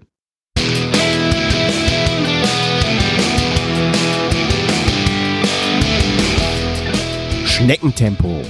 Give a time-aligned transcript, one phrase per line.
[7.47, 8.43] Schneckentempo.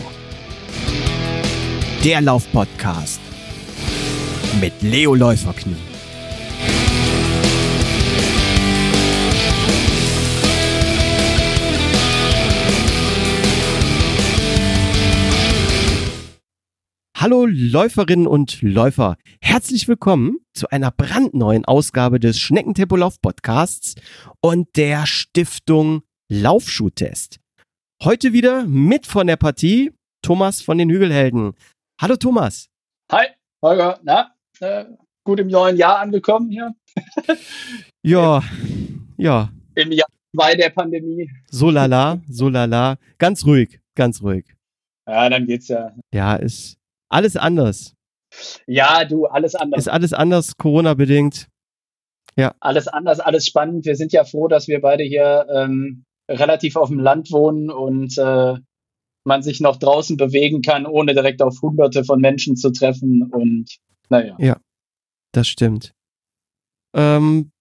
[2.03, 3.21] Der Laufpodcast
[4.61, 5.92] mit Leo Läuferknie.
[17.23, 23.95] Hallo Läuferinnen und Läufer, herzlich willkommen zu einer brandneuen Ausgabe des Schneckentempo Lauf Podcasts
[24.41, 27.39] und der Stiftung Laufschuhtest.
[28.03, 31.53] Heute wieder mit von der Partie Thomas von den Hügelhelden.
[32.01, 32.67] Hallo Thomas.
[33.13, 33.27] Hi,
[33.65, 34.01] Holger.
[34.03, 34.87] Na, äh,
[35.23, 36.75] gut im neuen Jahr angekommen hier?
[38.03, 38.43] ja,
[39.17, 39.53] ja.
[39.77, 41.31] Im Jahr 2 der Pandemie.
[41.49, 42.97] So lala, so lala.
[43.19, 44.57] Ganz ruhig, ganz ruhig.
[45.07, 45.95] Ja, dann geht's ja.
[46.13, 46.82] Ja, ist
[47.13, 47.95] alles anders.
[48.67, 49.81] Ja, du, alles anders.
[49.81, 51.49] Ist alles anders, Corona-bedingt.
[52.37, 52.55] Ja.
[52.61, 53.85] Alles anders, alles spannend.
[53.85, 58.17] Wir sind ja froh, dass wir beide hier ähm, relativ auf dem Land wohnen und
[58.17, 58.55] äh,
[59.25, 63.31] man sich noch draußen bewegen kann, ohne direkt auf hunderte von Menschen zu treffen.
[63.31, 63.77] Und
[64.09, 64.35] naja.
[64.39, 64.57] Ja,
[65.33, 65.93] das stimmt.
[66.95, 67.53] Ähm,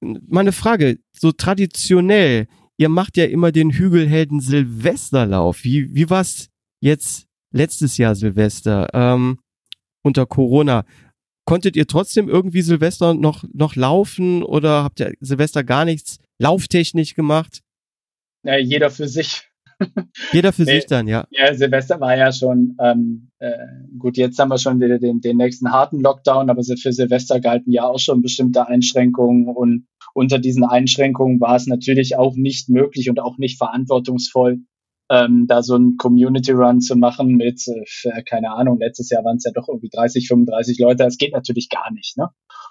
[0.00, 5.62] meine Frage, so traditionell, ihr macht ja immer den Hügelhelden Silvesterlauf.
[5.62, 6.48] Wie, wie war es
[6.80, 9.38] jetzt letztes Jahr Silvester ähm,
[10.02, 10.84] unter Corona.
[11.44, 17.14] Konntet ihr trotzdem irgendwie Silvester noch, noch laufen oder habt ihr Silvester gar nichts lauftechnisch
[17.14, 17.62] gemacht?
[18.44, 19.48] Ja, jeder für sich.
[20.32, 21.26] Jeder für nee, sich dann, ja.
[21.30, 23.50] Ja, Silvester war ja schon, ähm, äh,
[23.98, 27.72] gut, jetzt haben wir schon den, den, den nächsten harten Lockdown, aber für Silvester galten
[27.72, 33.10] ja auch schon bestimmte Einschränkungen und unter diesen Einschränkungen war es natürlich auch nicht möglich
[33.10, 34.60] und auch nicht verantwortungsvoll,
[35.12, 39.36] ähm, da so ein Community Run zu machen mit, äh, keine Ahnung, letztes Jahr waren
[39.36, 42.16] es ja doch irgendwie 30, 35 Leute, das geht natürlich gar nicht.
[42.16, 42.30] Ne?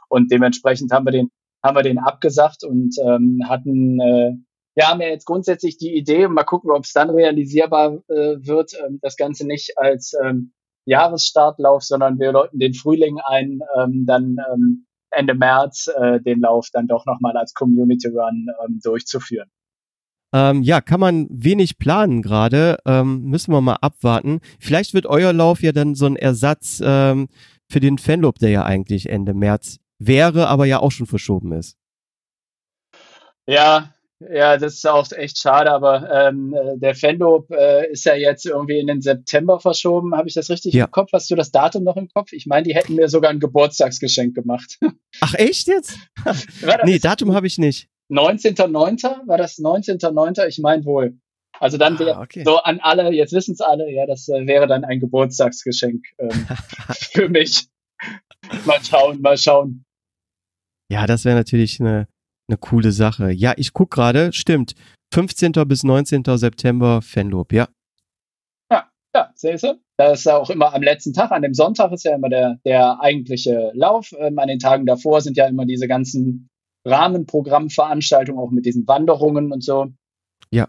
[0.10, 1.30] Und dementsprechend haben wir den,
[1.64, 4.32] haben wir den abgesagt und ähm, hatten, äh,
[4.74, 8.74] wir haben ja jetzt grundsätzlich die Idee, mal gucken, ob es dann realisierbar äh, wird,
[8.84, 10.54] ähm, das Ganze nicht als ähm,
[10.86, 16.70] Jahresstartlauf, sondern wir läuten den Frühling ein, ähm, dann ähm, Ende März äh, den Lauf
[16.74, 19.52] dann doch nochmal als Community Run ähm, durchzuführen.
[20.34, 22.78] Ähm, ja, kann man wenig planen gerade.
[22.86, 24.40] Ähm, müssen wir mal abwarten.
[24.60, 27.28] Vielleicht wird euer Lauf ja dann so ein Ersatz ähm,
[27.70, 31.78] für den Fanlob, der ja eigentlich Ende März wäre, aber ja auch schon verschoben ist.
[33.48, 33.94] Ja,
[34.30, 38.80] ja, das ist auch echt schade, aber ähm, der Fanlob äh, ist ja jetzt irgendwie
[38.80, 40.16] in den September verschoben.
[40.16, 40.86] Habe ich das richtig ja.
[40.86, 41.10] im Kopf?
[41.12, 42.32] Hast du das Datum noch im Kopf?
[42.32, 44.78] Ich meine, die hätten mir sogar ein Geburtstagsgeschenk gemacht.
[45.22, 45.98] Ach echt jetzt?
[46.84, 47.90] nee, Datum habe ich nicht.
[48.12, 49.28] 19.09.
[49.28, 50.48] war das 19.09.
[50.48, 51.18] Ich meine wohl.
[51.60, 52.44] Also dann wäre ah, okay.
[52.44, 56.48] so an alle, jetzt wissen es alle, ja, das äh, wäre dann ein Geburtstagsgeschenk ähm,
[56.92, 57.68] für mich.
[58.66, 59.86] Mal schauen, mal schauen.
[60.92, 62.08] Ja, das wäre natürlich eine,
[62.50, 63.32] eine coole Sache.
[63.32, 64.74] Ja, ich guck gerade, stimmt.
[65.14, 65.52] 15.
[65.68, 66.24] bis 19.
[66.36, 67.68] September Fanlob, ja.
[68.72, 69.80] Ja, ja, siehst du?
[69.98, 73.00] Das ist auch immer am letzten Tag, an dem Sonntag ist ja immer der, der
[73.02, 74.12] eigentliche Lauf.
[74.18, 76.50] Ähm, an den Tagen davor sind ja immer diese ganzen
[76.86, 79.88] Rahmenprogrammveranstaltung, auch mit diesen Wanderungen und so.
[80.52, 80.68] Ja.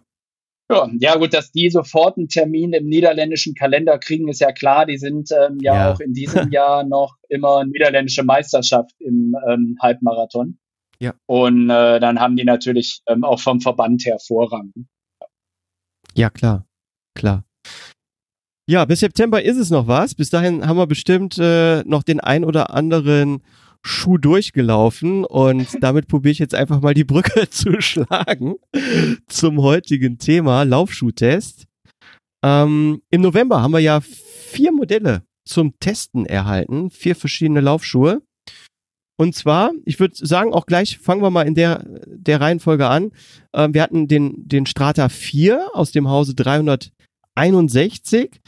[0.70, 4.87] Ja, ja gut, dass die sofort einen Termin im niederländischen Kalender kriegen, ist ja klar.
[4.87, 9.76] Die sind ähm, ja, ja, auch in diesem Jahr noch immer niederländische Meisterschaft im ähm,
[9.81, 10.59] Halbmarathon.
[10.99, 11.14] Ja.
[11.26, 14.73] Und äh, dann haben die natürlich ähm, auch vom Verband her Vorrang.
[16.14, 16.64] Ja, klar,
[17.14, 17.44] klar.
[18.69, 20.14] Ja, bis September ist es noch was.
[20.14, 23.43] Bis dahin haben wir bestimmt äh, noch den ein oder anderen
[23.82, 28.55] Schuh durchgelaufen und damit probiere ich jetzt einfach mal die Brücke zu schlagen
[29.29, 31.67] zum heutigen Thema Laufschuhtest.
[32.44, 38.23] Ähm, Im November haben wir ja vier Modelle zum Testen erhalten, vier verschiedene Laufschuhe.
[39.19, 43.12] Und zwar, ich würde sagen, auch gleich fangen wir mal in der, der Reihenfolge an.
[43.52, 48.40] Ähm, wir hatten den, den Strata 4 aus dem Hause 361,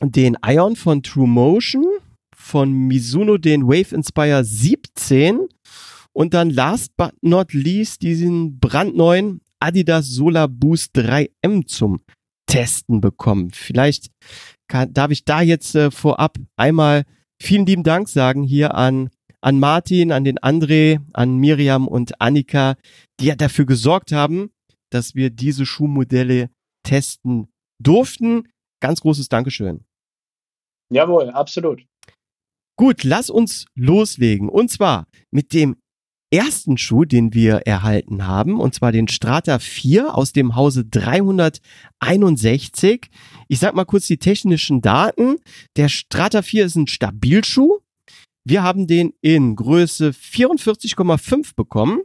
[0.00, 1.84] den Ion von True Motion,
[2.48, 5.48] von Mizuno den Wave Inspire 17
[6.12, 12.00] und dann last but not least diesen brandneuen Adidas Solar Boost 3M zum
[12.46, 13.50] Testen bekommen.
[13.50, 14.08] Vielleicht
[14.66, 17.04] kann, darf ich da jetzt äh, vorab einmal
[17.40, 19.10] vielen lieben Dank sagen hier an
[19.40, 22.74] an Martin, an den André, an Miriam und Annika,
[23.20, 24.50] die ja dafür gesorgt haben,
[24.90, 26.50] dass wir diese Schuhmodelle
[26.82, 27.48] testen
[27.80, 28.48] durften.
[28.80, 29.84] Ganz großes Dankeschön.
[30.90, 31.87] Jawohl, absolut.
[32.78, 34.48] Gut, lass uns loslegen.
[34.48, 35.76] Und zwar mit dem
[36.32, 43.10] ersten Schuh, den wir erhalten haben, und zwar den Strata 4 aus dem Hause 361.
[43.48, 45.38] Ich sag mal kurz die technischen Daten.
[45.76, 47.80] Der Strata 4 ist ein Stabilschuh.
[48.44, 52.02] Wir haben den in Größe 44,5 bekommen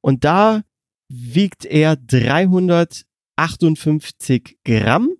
[0.00, 0.64] und da
[1.08, 5.10] wiegt er 358 Gramm.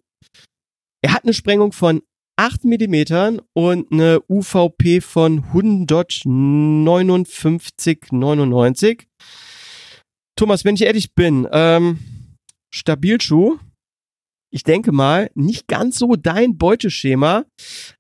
[1.03, 2.03] Er hat eine Sprengung von
[2.39, 9.09] 8 Millimetern und eine UVP von Hundodge 5999.
[10.37, 11.99] Thomas, wenn ich ehrlich bin, ähm,
[12.73, 13.59] Stabilschuh,
[14.53, 17.45] ich denke mal, nicht ganz so dein Beuteschema,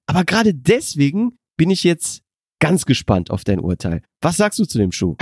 [0.07, 2.23] aber gerade deswegen bin ich jetzt
[2.61, 4.03] ganz gespannt auf dein Urteil.
[4.23, 5.17] Was sagst du zu dem Schuh?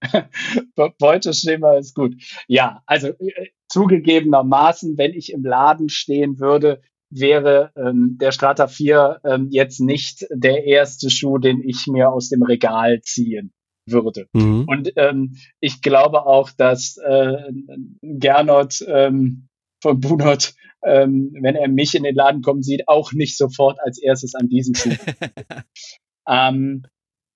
[0.98, 2.14] Beuteschema ist gut.
[2.46, 9.20] Ja, also äh, zugegebenermaßen, wenn ich im Laden stehen würde, wäre ähm, der Strata 4
[9.24, 13.52] ähm, jetzt nicht der erste Schuh, den ich mir aus dem Regal ziehen
[13.86, 14.26] würde.
[14.32, 14.64] Mhm.
[14.66, 17.52] Und ähm, ich glaube auch, dass äh,
[18.00, 19.48] Gernot ähm,
[19.82, 20.54] von Bunot,
[20.84, 24.48] ähm, wenn er mich in den Laden kommen sieht, auch nicht sofort als erstes an
[24.48, 24.94] diesen Schuh.
[26.28, 26.84] ähm,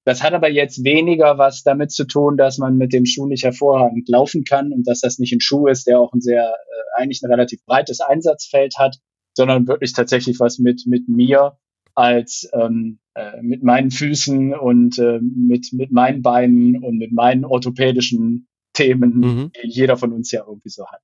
[0.06, 3.43] das hat aber jetzt weniger was damit zu tun, dass man mit dem Schuh nicht
[3.43, 7.00] hervorragend laufen kann und dass das nicht ein Schuh ist, der auch ein sehr, äh,
[7.02, 8.99] eigentlich ein relativ breites Einsatzfeld hat,
[9.37, 11.59] sondern wirklich tatsächlich was mit, mit mir
[11.94, 17.44] als ähm, äh, mit meinen Füßen und äh, mit, mit meinen Beinen und mit meinen
[17.44, 19.53] orthopädischen Themen, mhm.
[19.62, 21.00] die jeder von uns ja irgendwie so hat.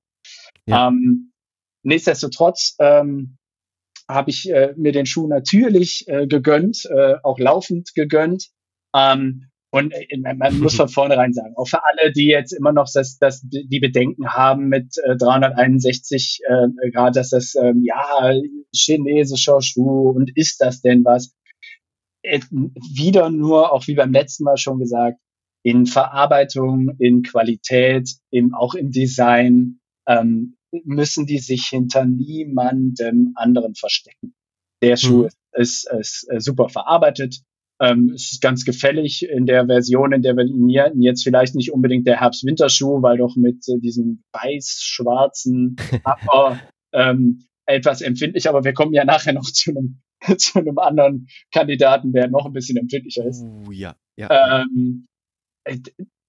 [0.65, 0.87] Ja.
[0.87, 1.31] Ähm,
[1.83, 3.37] nichtsdestotrotz ähm,
[4.09, 8.49] habe ich äh, mir den Schuh natürlich äh, gegönnt, äh, auch laufend gegönnt.
[8.95, 12.87] Ähm, und äh, man muss von vornherein sagen, auch für alle, die jetzt immer noch
[12.93, 18.33] das, das, die Bedenken haben mit äh, 361 äh, Grad, dass das ähm, ja
[18.71, 21.33] chinesischer Schuh und ist das denn was?
[22.21, 25.17] Äh, wieder nur, auch wie beim letzten Mal schon gesagt,
[25.63, 33.73] in Verarbeitung, in Qualität, im, auch im Design ähm, müssen die sich hinter niemandem anderen
[33.73, 34.35] verstecken.
[34.83, 35.25] Der Schuh mhm.
[35.25, 37.41] ist, ist, ist, äh, super verarbeitet,
[37.83, 41.53] ähm, es ist ganz gefällig in der Version, in der wir ihn hier, jetzt vielleicht
[41.55, 45.75] nicht unbedingt der Herbst-Winterschuh, weil doch mit äh, diesem weiß-schwarzen
[46.05, 46.61] Upper
[46.93, 50.01] ähm, etwas empfindlich, aber wir kommen ja nachher noch zu einem,
[50.37, 53.43] zu einem anderen Kandidaten, der noch ein bisschen empfindlicher ist.
[53.43, 54.61] Uh, ja, ja.
[54.61, 55.07] Ähm,
[55.65, 55.77] äh,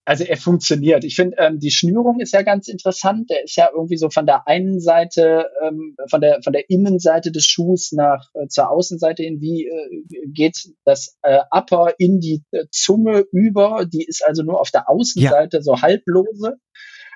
[0.06, 1.05] also er funktioniert.
[1.05, 3.31] Ich finde, ähm, die Schnürung ist ja ganz interessant.
[3.31, 7.33] Der ist ja irgendwie so von der einen Seite, ähm, von der von der Innenseite
[7.33, 9.41] des Schuhs nach äh, zur Außenseite hin.
[9.41, 13.87] Wie äh, geht das äh, Upper in die äh, Zunge über?
[13.91, 15.62] Die ist also nur auf der Außenseite ja.
[15.62, 16.56] so halblose.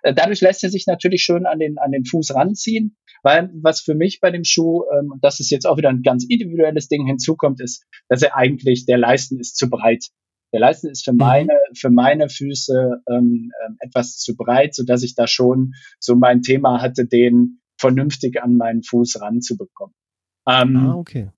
[0.03, 2.97] Äh, dadurch lässt er sich natürlich schön an den an den Fuß ranziehen.
[3.23, 6.25] Weil was für mich bei dem Schuh, ähm, das ist jetzt auch wieder ein ganz
[6.25, 10.07] individuelles Ding hinzukommt, ist, dass er eigentlich der Leisten ist zu breit.
[10.53, 11.19] Der Leisten ist für mhm.
[11.19, 16.15] meine, für meine Füße ähm, ähm, etwas zu breit, so dass ich da schon so
[16.17, 19.95] mein Thema hatte, den vernünftig an meinen Fuß ranzubekommen.
[20.49, 21.31] Ähm, ah, okay.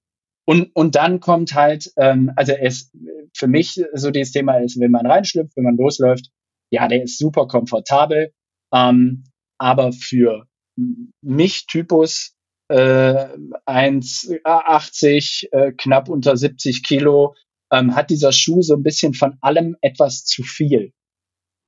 [0.46, 2.90] Und, und dann kommt halt, ähm, also es
[3.36, 6.30] für mich so dieses Thema ist, wenn man reinschlüpft, wenn man losläuft,
[6.72, 8.32] ja, der ist super komfortabel,
[8.72, 9.24] ähm,
[9.58, 10.46] aber für
[11.20, 12.34] mich Typus
[12.68, 13.28] äh,
[13.66, 17.34] 1,80, äh, knapp unter 70 Kilo,
[17.72, 20.92] ähm, hat dieser Schuh so ein bisschen von allem etwas zu viel.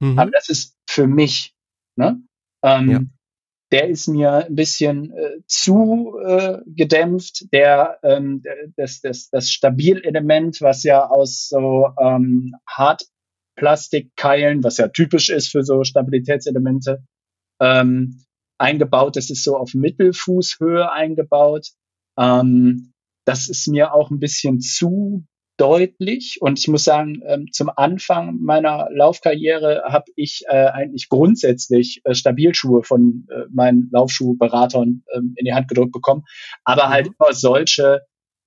[0.01, 0.19] Mhm.
[0.19, 1.55] Aber das ist für mich.
[1.97, 2.23] Ne?
[2.63, 3.01] Ähm, ja.
[3.71, 7.47] Der ist mir ein bisschen äh, zu äh, gedämpft.
[7.53, 8.43] Der ähm,
[8.77, 15.63] das, das, das Stabilielement, was ja aus so ähm, Hartplastikkeilen, was ja typisch ist für
[15.63, 17.03] so Stabilitätselemente,
[17.61, 18.25] ähm,
[18.59, 19.17] eingebaut.
[19.17, 21.69] Das ist so auf Mittelfußhöhe eingebaut.
[22.19, 22.93] Ähm,
[23.25, 25.25] das ist mir auch ein bisschen zu
[25.63, 26.39] deutlich.
[26.41, 32.15] Und ich muss sagen, ähm, zum Anfang meiner Laufkarriere habe ich äh, eigentlich grundsätzlich äh,
[32.15, 36.25] Stabilschuhe von äh, meinen Laufschuhberatern ähm, in die Hand gedrückt bekommen,
[36.65, 37.15] aber halt mhm.
[37.19, 38.01] immer solche,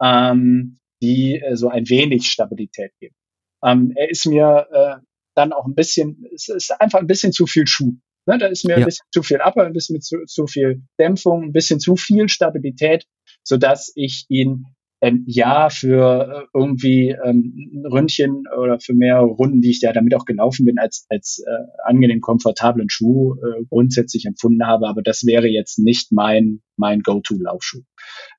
[0.03, 3.15] ähm, die äh, so ein wenig Stabilität geben.
[3.63, 4.95] Ähm, er ist mir äh,
[5.35, 7.93] dann auch ein bisschen, es ist einfach ein bisschen zu viel Schuh.
[8.27, 8.77] Ne, da ist mir ja.
[8.79, 12.27] ein bisschen zu viel Upper, ein bisschen zu, zu viel Dämpfung, ein bisschen zu viel
[12.27, 13.05] Stabilität,
[13.43, 14.65] so dass ich ihn
[15.05, 20.15] ähm, ja für äh, irgendwie ähm, Ründchen oder für mehrere Runden, die ich ja damit
[20.15, 21.51] auch gelaufen bin, als, als äh,
[21.85, 24.87] angenehm komfortablen Schuh äh, grundsätzlich empfunden habe.
[24.87, 27.81] Aber das wäre jetzt nicht mein, mein Go-To-Laufschuh.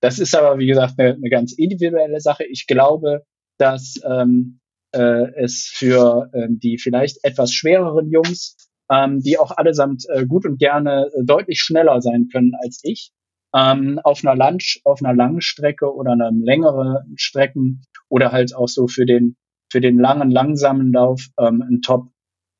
[0.01, 2.45] Das ist aber, wie gesagt, eine, eine ganz individuelle Sache.
[2.45, 3.23] Ich glaube,
[3.59, 4.59] dass ähm,
[4.93, 8.57] äh, es für ähm, die vielleicht etwas schwereren Jungs,
[8.91, 13.13] ähm, die auch allesamt äh, gut und gerne äh, deutlich schneller sein können als ich,
[13.55, 18.69] ähm, auf einer Lunch, auf einer langen Strecke oder einer längeren Strecken oder halt auch
[18.69, 19.37] so für den
[19.71, 22.09] für den langen langsamen Lauf ähm, ein Top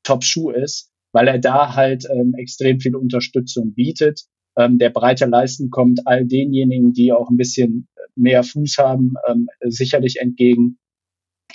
[0.03, 4.21] Top Schuh ist, weil er da halt ähm, extrem viel Unterstützung bietet,
[4.57, 9.47] ähm, der breiter leisten kommt all denjenigen, die auch ein bisschen mehr Fuß haben, ähm,
[9.61, 10.79] sicherlich entgegen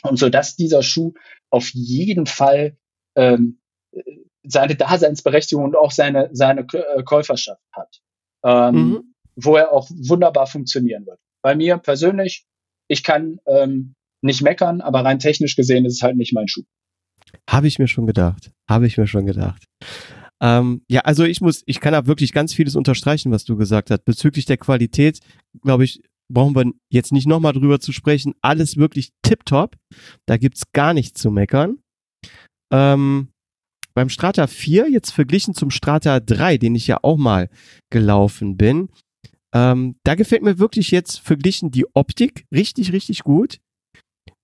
[0.03, 1.13] und so dass dieser Schuh
[1.51, 2.77] auf jeden Fall
[3.17, 3.59] ähm,
[4.45, 8.01] seine Daseinsberechtigung und auch seine seine äh, Käuferschaft hat.
[8.45, 11.19] Ähm, mhm wo er auch wunderbar funktionieren wird.
[11.43, 12.45] Bei mir persönlich,
[12.89, 16.63] ich kann ähm, nicht meckern, aber rein technisch gesehen ist es halt nicht mein Schuh.
[17.49, 18.53] Habe ich mir schon gedacht.
[18.69, 19.65] Habe ich mir schon gedacht.
[20.41, 23.91] Ähm, ja, also ich muss, ich kann da wirklich ganz vieles unterstreichen, was du gesagt
[23.91, 24.05] hast.
[24.05, 25.21] Bezüglich der Qualität,
[25.63, 28.35] glaube ich, brauchen wir jetzt nicht nochmal drüber zu sprechen.
[28.41, 29.77] Alles wirklich tipptopp.
[30.27, 31.79] Da gibt's gar nichts zu meckern.
[32.73, 33.29] Ähm,
[33.95, 37.51] beim Strata 4, jetzt verglichen zum Strata 3, den ich ja auch mal
[37.91, 38.89] gelaufen bin,
[39.55, 43.59] ähm, da gefällt mir wirklich jetzt verglichen die Optik richtig, richtig gut.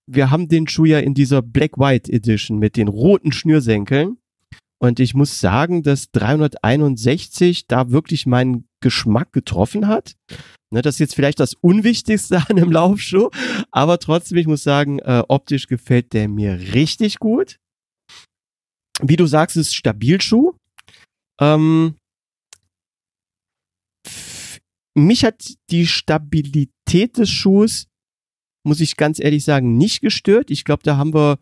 [0.06, 4.18] Wir haben den Schuh ja in dieser Black-White Edition mit den roten Schnürsenkeln.
[4.80, 10.14] Und ich muss sagen, dass 361 da wirklich meinen Geschmack getroffen hat.
[10.70, 13.30] Ne, das ist jetzt vielleicht das Unwichtigste an einem Laufschuh,
[13.70, 17.56] aber trotzdem, ich muss sagen, äh, optisch gefällt der mir richtig gut.
[19.00, 20.54] Wie du sagst, ist Stabilschuh.
[21.40, 21.94] Ähm,
[25.06, 27.86] mich hat die Stabilität des Schuhs,
[28.64, 30.50] muss ich ganz ehrlich sagen, nicht gestört.
[30.50, 31.38] Ich glaube, da haben wir,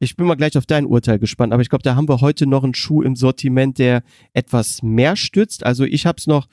[0.00, 2.46] ich bin mal gleich auf dein Urteil gespannt, aber ich glaube, da haben wir heute
[2.46, 4.02] noch einen Schuh im Sortiment, der
[4.32, 5.64] etwas mehr stützt.
[5.64, 6.48] Also ich habe es noch,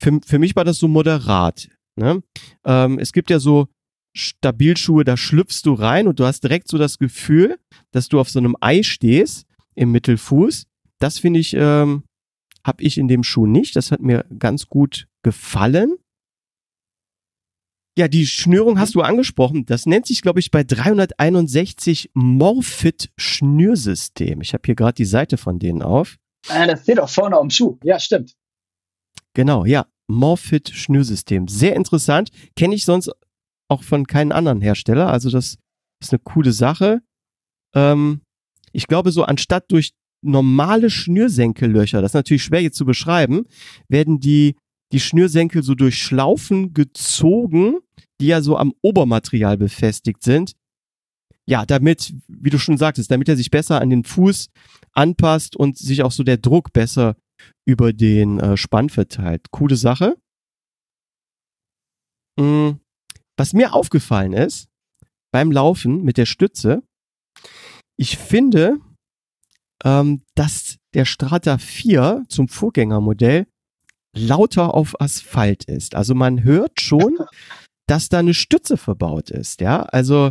[0.00, 1.68] für, für mich war das so moderat.
[1.96, 2.22] Ne?
[2.64, 3.68] Ähm, es gibt ja so
[4.14, 7.58] Stabilschuhe, da schlüpfst du rein und du hast direkt so das Gefühl,
[7.90, 10.66] dass du auf so einem Ei stehst im Mittelfuß.
[10.98, 12.04] Das finde ich, ähm,
[12.66, 13.76] habe ich in dem Schuh nicht.
[13.76, 15.96] Das hat mir ganz gut gefallen.
[17.98, 19.64] Ja, die Schnürung hast du angesprochen.
[19.64, 24.42] Das nennt sich, glaube ich, bei 361 Morphit Schnürsystem.
[24.42, 26.16] Ich habe hier gerade die Seite von denen auf.
[26.48, 27.78] Ah, das steht auch vorne am Schuh.
[27.82, 28.36] Ja, stimmt.
[29.32, 29.86] Genau, ja.
[30.08, 31.48] Morphit Schnürsystem.
[31.48, 32.30] Sehr interessant.
[32.54, 33.10] Kenne ich sonst
[33.68, 35.10] auch von keinem anderen Hersteller.
[35.10, 35.56] Also das
[36.00, 37.00] ist eine coole Sache.
[37.74, 38.20] Ähm,
[38.72, 43.46] ich glaube, so anstatt durch normale Schnürsenkellöcher, das ist natürlich schwer jetzt zu beschreiben,
[43.88, 44.56] werden die,
[44.92, 47.78] die Schnürsenkel so durch Schlaufen gezogen,
[48.20, 50.52] die ja so am Obermaterial befestigt sind.
[51.48, 54.48] Ja, damit, wie du schon sagtest, damit er sich besser an den Fuß
[54.92, 57.16] anpasst und sich auch so der Druck besser
[57.64, 59.50] über den äh, Spann verteilt.
[59.52, 60.16] Coole Sache.
[62.38, 62.80] Mhm.
[63.36, 64.68] Was mir aufgefallen ist
[65.30, 66.82] beim Laufen mit der Stütze,
[67.98, 68.78] ich finde,
[69.84, 73.46] ähm, dass der Strata 4 zum Vorgängermodell
[74.14, 75.94] lauter auf Asphalt ist.
[75.94, 77.18] Also man hört schon,
[77.86, 79.82] dass da eine Stütze verbaut ist, ja.
[79.82, 80.30] Also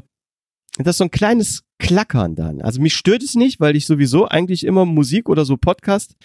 [0.77, 2.61] das ist so ein kleines Klackern dann.
[2.61, 6.15] Also mich stört es nicht, weil ich sowieso eigentlich immer Musik oder so Podcast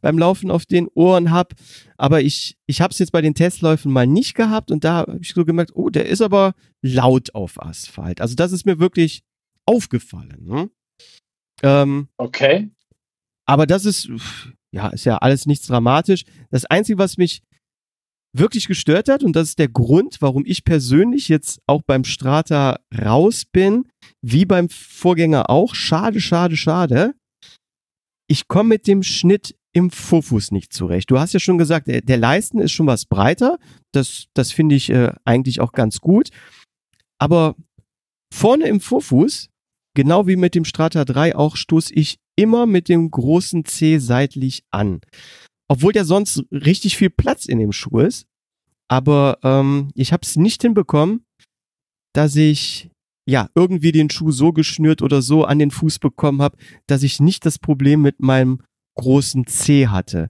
[0.00, 1.54] beim Laufen auf den Ohren habe.
[1.96, 5.18] Aber ich, ich habe es jetzt bei den Testläufen mal nicht gehabt und da habe
[5.20, 8.20] ich so gemerkt, oh, der ist aber laut auf Asphalt.
[8.20, 9.22] Also das ist mir wirklich
[9.66, 10.38] aufgefallen.
[10.40, 10.70] Ne?
[11.62, 12.70] Ähm, okay.
[13.46, 14.08] Aber das ist,
[14.72, 16.24] ja, ist ja alles nichts dramatisch.
[16.50, 17.42] Das Einzige, was mich
[18.32, 22.78] wirklich gestört hat, und das ist der Grund, warum ich persönlich jetzt auch beim Strata
[22.96, 23.88] raus bin,
[24.22, 25.74] wie beim Vorgänger auch.
[25.74, 27.14] Schade, schade, schade.
[28.28, 31.10] Ich komme mit dem Schnitt im Vorfuß nicht zurecht.
[31.10, 33.58] Du hast ja schon gesagt, der, der Leisten ist schon was breiter.
[33.92, 36.30] Das, das finde ich äh, eigentlich auch ganz gut.
[37.18, 37.56] Aber
[38.32, 39.49] vorne im Vorfuß
[39.94, 44.64] genau wie mit dem Strata 3 auch, stoße ich immer mit dem großen C seitlich
[44.70, 45.00] an.
[45.68, 48.26] Obwohl der sonst richtig viel Platz in dem Schuh ist.
[48.88, 51.24] Aber ähm, ich habe es nicht hinbekommen,
[52.12, 52.90] dass ich
[53.26, 56.56] ja irgendwie den Schuh so geschnürt oder so an den Fuß bekommen habe,
[56.86, 58.62] dass ich nicht das Problem mit meinem
[58.96, 60.28] großen C hatte.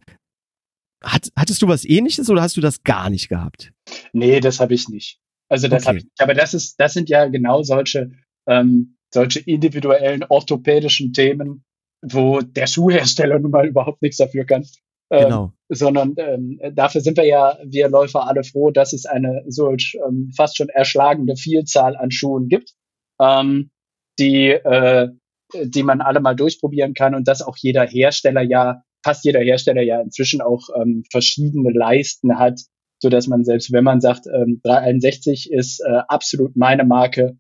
[1.03, 3.73] Hat, hattest du was ähnliches oder hast du das gar nicht gehabt?
[4.13, 5.19] Nee, das habe ich nicht.
[5.49, 5.89] Also das okay.
[5.89, 6.21] habe ich nicht.
[6.21, 8.11] Aber das ist, das sind ja genau solche
[8.47, 11.65] ähm, solche individuellen orthopädischen Themen,
[12.03, 14.65] wo der Schuhhersteller nun mal überhaupt nichts dafür kann.
[15.11, 15.53] Ähm, genau.
[15.69, 20.31] Sondern ähm, dafür sind wir ja, wir Läufer, alle froh, dass es eine solch ähm,
[20.37, 22.75] fast schon erschlagende Vielzahl an Schuhen gibt,
[23.21, 23.71] ähm,
[24.19, 25.09] die, äh,
[25.53, 29.83] die man alle mal durchprobieren kann und dass auch jeder Hersteller ja, fast jeder Hersteller
[29.83, 32.61] ja inzwischen auch ähm, verschiedene Leisten hat,
[33.01, 37.37] so dass man selbst, wenn man sagt, ähm, 361 ist äh, absolut meine Marke,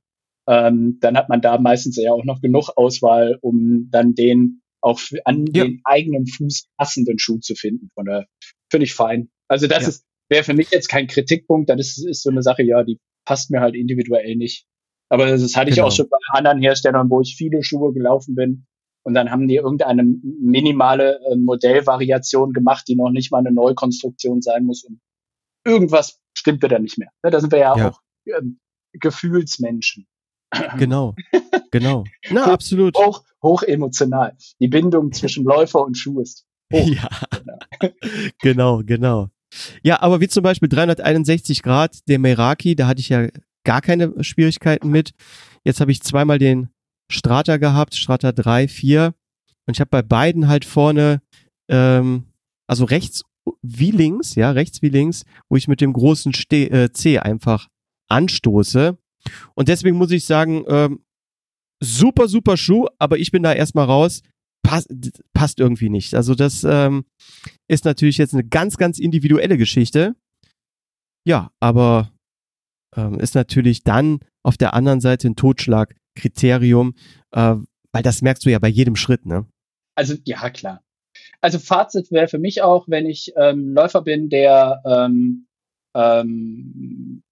[0.50, 5.00] ähm, dann hat man da meistens ja auch noch genug Auswahl, um dann den auch
[5.24, 5.64] an ja.
[5.64, 7.90] den eigenen Fuß passenden Schuh zu finden.
[7.94, 8.26] Von der
[8.70, 9.30] finde ich fein.
[9.48, 9.88] Also das ja.
[9.88, 11.68] ist wäre für mich jetzt kein Kritikpunkt.
[11.68, 14.64] Das ist, ist so eine Sache, ja, die passt mir halt individuell nicht.
[15.10, 15.88] Aber das hatte genau.
[15.88, 18.66] ich auch schon bei anderen Herstellern, wo ich viele Schuhe gelaufen bin.
[19.02, 24.40] Und dann haben die irgendeine minimale äh, Modellvariation gemacht, die noch nicht mal eine Neukonstruktion
[24.40, 24.84] sein muss.
[24.84, 25.00] Und
[25.64, 27.08] irgendwas stimmte da nicht mehr.
[27.22, 27.88] Da sind wir ja, ja.
[27.90, 28.60] auch ähm,
[28.92, 30.06] Gefühlsmenschen.
[30.78, 31.14] Genau,
[31.70, 32.04] genau.
[32.30, 32.96] Na, absolut.
[32.96, 34.36] Hoch, hoch emotional.
[34.60, 36.88] Die Bindung zwischen Läufer und Schuh ist hoch.
[36.88, 37.08] Ja,
[38.40, 39.28] genau, genau.
[39.82, 43.28] Ja, aber wie zum Beispiel 361 Grad, der Meraki, da hatte ich ja
[43.64, 45.12] gar keine Schwierigkeiten mit.
[45.64, 46.68] Jetzt habe ich zweimal den
[47.10, 49.14] Strata gehabt, Strata 3, 4.
[49.66, 51.20] Und ich habe bei beiden halt vorne,
[51.68, 52.24] ähm,
[52.66, 53.22] also rechts
[53.62, 57.68] wie links, ja, rechts wie links, wo ich mit dem großen Ste äh, C einfach
[58.08, 58.96] anstoße.
[59.54, 61.04] Und deswegen muss ich sagen, ähm,
[61.82, 64.22] super, super Schuh, aber ich bin da erstmal raus.
[64.62, 64.86] Pass,
[65.32, 66.14] passt irgendwie nicht.
[66.14, 67.04] Also das ähm,
[67.68, 70.14] ist natürlich jetzt eine ganz, ganz individuelle Geschichte.
[71.26, 72.12] Ja, aber
[72.96, 76.94] ähm, ist natürlich dann auf der anderen Seite ein Totschlagkriterium,
[77.32, 77.56] äh,
[77.92, 79.46] weil das merkst du ja bei jedem Schritt, ne?
[79.96, 80.82] Also ja, klar.
[81.40, 85.46] Also Fazit wäre für mich auch, wenn ich ähm, Läufer bin, der ähm,
[85.94, 87.22] ähm,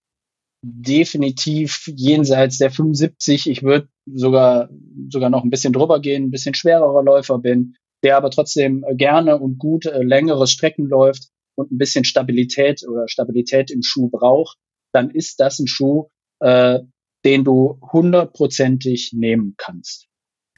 [0.62, 4.68] definitiv jenseits der 75, ich würde sogar
[5.08, 9.38] sogar noch ein bisschen drüber gehen, ein bisschen schwererer Läufer bin, der aber trotzdem gerne
[9.38, 14.58] und gut äh, längere Strecken läuft und ein bisschen Stabilität oder Stabilität im Schuh braucht,
[14.92, 16.08] dann ist das ein Schuh,
[16.40, 16.80] äh,
[17.24, 20.06] den du hundertprozentig nehmen kannst.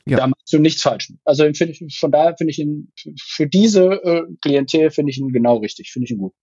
[0.06, 0.18] Ja.
[0.18, 1.12] Da machst du nichts falsch.
[1.24, 1.44] Also
[1.92, 6.06] von daher finde ich ihn, für diese äh, Klientel finde ich ihn genau richtig, finde
[6.06, 6.34] ich ihn gut.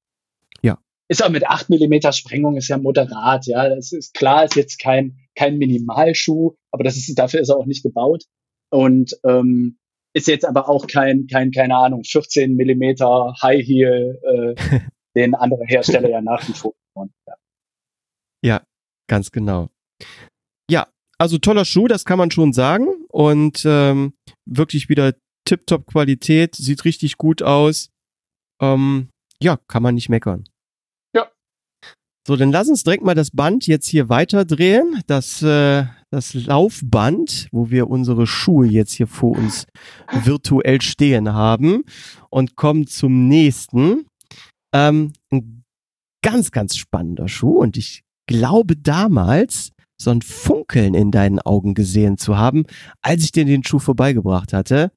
[1.10, 3.70] Ist auch mit 8 mm Sprengung, ist ja moderat, ja.
[3.70, 7.66] Das ist klar, ist jetzt kein, kein Minimalschuh, aber das ist, dafür ist er auch
[7.66, 8.26] nicht gebaut.
[8.70, 9.78] Und ähm,
[10.14, 14.80] ist jetzt aber auch kein, kein, keine Ahnung, 14 Millimeter High Heel, äh,
[15.16, 16.74] den andere Hersteller ja nach wie vor.
[16.96, 17.36] Ja.
[18.44, 18.64] ja,
[19.08, 19.70] ganz genau.
[20.70, 22.88] Ja, also toller Schuh, das kann man schon sagen.
[23.10, 24.14] Und ähm,
[24.46, 25.14] wirklich wieder
[25.46, 27.90] tiptop Qualität, sieht richtig gut aus.
[28.62, 29.10] Ähm,
[29.42, 30.44] ja, kann man nicht meckern.
[32.28, 35.02] So, dann lass uns direkt mal das Band jetzt hier weiter drehen.
[35.08, 39.66] Das, äh, das Laufband, wo wir unsere Schuhe jetzt hier vor uns
[40.12, 41.86] virtuell stehen haben.
[42.30, 44.08] Und kommen zum nächsten.
[44.74, 45.64] Ähm, ein
[46.22, 47.60] ganz, ganz spannender Schuh.
[47.60, 52.66] Und ich glaube damals, so ein Funkeln in deinen Augen gesehen zu haben,
[53.02, 54.92] als ich dir den Schuh vorbeigebracht hatte.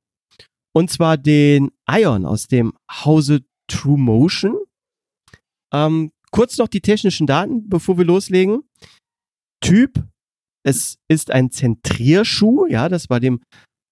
[0.73, 4.57] Und zwar den Ion aus dem Hause True Motion.
[5.73, 8.63] Ähm, kurz noch die technischen Daten, bevor wir loslegen.
[9.63, 10.05] Typ,
[10.65, 13.41] es ist ein Zentrierschuh, ja, das war dem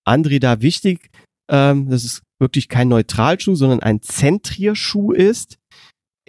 [0.07, 1.11] André da wichtig,
[1.51, 5.59] ähm, dass es wirklich kein Neutralschuh, sondern ein Zentrierschuh ist.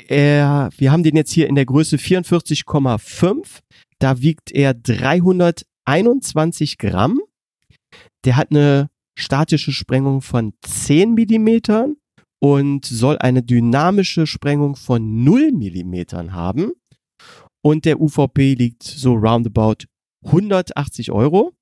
[0.08, 3.60] Er, wir haben den jetzt hier in der Größe 44,5
[4.00, 7.20] da wiegt er 321 Gramm.
[8.26, 11.98] Der hat eine statische Sprengung von 10 Millimetern
[12.40, 16.72] und soll eine dynamische Sprengung von 0 Millimetern haben.
[17.62, 19.86] Und der UVP liegt so roundabout
[20.26, 21.54] 180 Euro.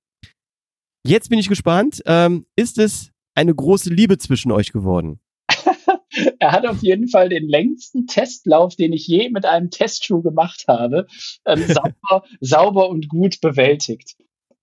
[1.05, 2.01] Jetzt bin ich gespannt.
[2.05, 5.19] Ähm, ist es eine große Liebe zwischen euch geworden?
[6.39, 10.65] er hat auf jeden Fall den längsten Testlauf, den ich je mit einem Testschuh gemacht
[10.67, 11.07] habe,
[11.45, 14.17] ähm, sauber, sauber und gut bewältigt.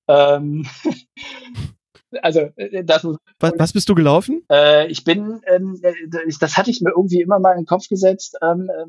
[0.09, 0.66] Ähm,
[2.22, 4.42] also äh, das was, was bist du gelaufen?
[4.50, 5.92] Äh, ich bin, ähm, äh,
[6.40, 8.37] das hatte ich mir irgendwie immer mal in den Kopf gesetzt.
[8.42, 8.87] Ähm, äh,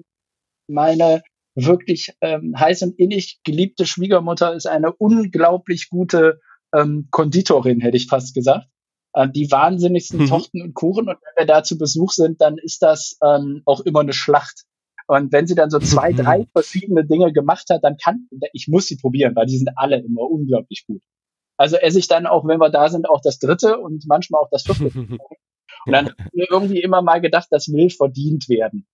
[0.67, 1.21] meine
[1.55, 6.39] wirklich ähm, heiß und innig geliebte Schwiegermutter ist eine unglaublich gute
[6.73, 8.67] ähm, Konditorin, hätte ich fast gesagt
[9.15, 10.27] äh, die wahnsinnigsten mhm.
[10.27, 11.09] Torten und Kuchen.
[11.09, 14.63] Und wenn wir da zu Besuch sind, dann ist das ähm, auch immer eine Schlacht.
[15.07, 16.17] Und wenn sie dann so zwei, mhm.
[16.17, 19.97] drei verschiedene Dinge gemacht hat, dann kann, ich muss sie probieren, weil die sind alle
[19.97, 21.01] immer unglaublich gut.
[21.57, 24.49] Also esse ich dann auch, wenn wir da sind, auch das dritte und manchmal auch
[24.49, 24.85] das vierte.
[25.85, 28.87] und dann habe ich mir irgendwie immer mal gedacht, das will verdient werden.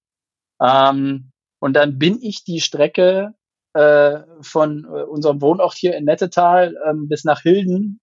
[0.61, 3.33] Ähm, und dann bin ich die Strecke
[3.73, 7.99] äh, von äh, unserem Wohnort hier in Nettetal ähm, bis nach Hilden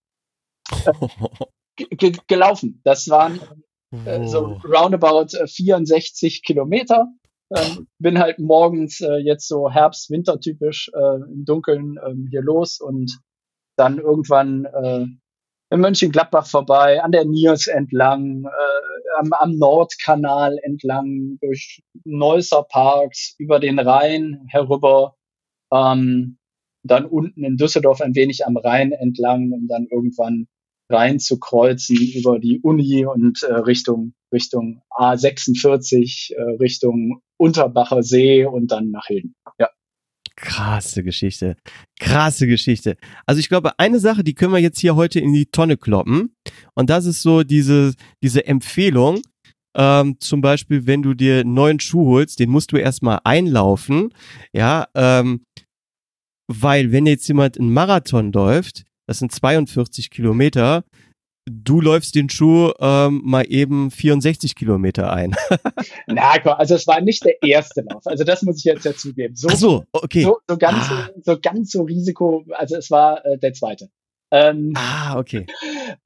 [0.85, 2.81] äh, gelaufen.
[2.85, 3.41] Das waren
[4.05, 7.07] äh, so roundabout 64 Kilometer.
[7.55, 13.21] Ähm, bin halt morgens äh, jetzt so Herbst-Winter-typisch äh, im Dunkeln ähm, hier los und
[13.79, 15.07] dann irgendwann äh,
[15.71, 23.35] in Mönchengladbach vorbei, an der Niers entlang, äh, am, am Nordkanal entlang, durch Neusser Parks,
[23.39, 25.17] über den Rhein herüber,
[25.73, 26.39] ähm,
[26.83, 30.47] dann unten in Düsseldorf ein wenig am Rhein entlang, um dann irgendwann
[30.91, 38.45] rein zu kreuzen über die Uni und äh, Richtung Richtung A46, äh, Richtung Unterbacher See
[38.45, 39.35] und dann nach Hilden.
[39.59, 39.69] Ja.
[40.49, 41.57] Krasse Geschichte.
[42.01, 42.97] Krasse Geschichte.
[43.27, 46.35] Also ich glaube, eine Sache, die können wir jetzt hier heute in die Tonne kloppen.
[46.75, 49.21] Und das ist so diese, diese Empfehlung.
[49.77, 54.09] Ähm, zum Beispiel, wenn du dir einen neuen Schuh holst, den musst du erstmal einlaufen.
[54.55, 55.45] Ja, ähm,
[56.51, 60.83] weil wenn jetzt jemand einen Marathon läuft, das sind 42 Kilometer,
[61.51, 65.35] du läufst den Schuh ähm, mal eben 64 Kilometer ein.
[66.07, 68.07] Na, komm, also es war nicht der erste Lauf.
[68.07, 69.35] Also das muss ich jetzt ja zugeben.
[69.37, 70.23] So, Ach so, okay.
[70.23, 71.09] So, so ganz, ah.
[71.23, 73.89] so ganz so Risiko, also es war äh, der zweite.
[74.31, 75.47] Ähm, ah, okay.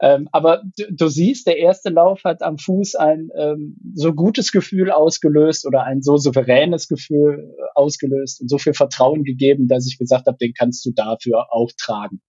[0.00, 4.52] Ähm, aber du, du, siehst, der erste Lauf hat am Fuß ein ähm, so gutes
[4.52, 9.86] Gefühl ausgelöst oder ein so souveränes Gefühl äh, ausgelöst und so viel Vertrauen gegeben, dass
[9.86, 12.20] ich gesagt habe, den kannst du dafür auch tragen.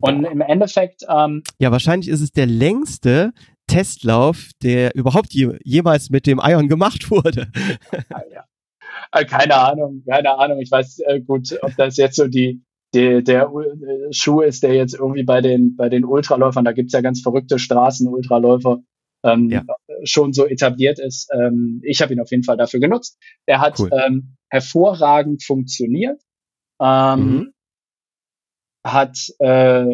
[0.00, 1.02] Und im Endeffekt.
[1.08, 3.32] Ähm, ja, wahrscheinlich ist es der längste
[3.66, 7.50] Testlauf, der überhaupt je, jemals mit dem Ion gemacht wurde.
[8.10, 8.44] ja.
[9.12, 10.60] Äh, keine Ahnung, keine Ahnung.
[10.60, 12.62] Ich weiß äh, gut, ob das jetzt so die,
[12.94, 16.92] die der äh, Schuh ist, der jetzt irgendwie bei den bei den Ultraläufern, da gibt's
[16.92, 18.78] ja ganz verrückte Straßen-Ultraläufer,
[19.24, 19.64] ähm, ja.
[20.04, 21.28] schon so etabliert ist.
[21.32, 23.18] Ähm, ich habe ihn auf jeden Fall dafür genutzt.
[23.46, 23.90] Er hat cool.
[23.92, 26.20] ähm, hervorragend funktioniert.
[26.80, 27.52] Ähm, mhm
[28.92, 29.84] hat äh,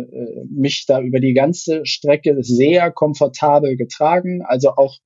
[0.50, 4.42] mich da über die ganze Strecke sehr komfortabel getragen.
[4.42, 4.98] Also auch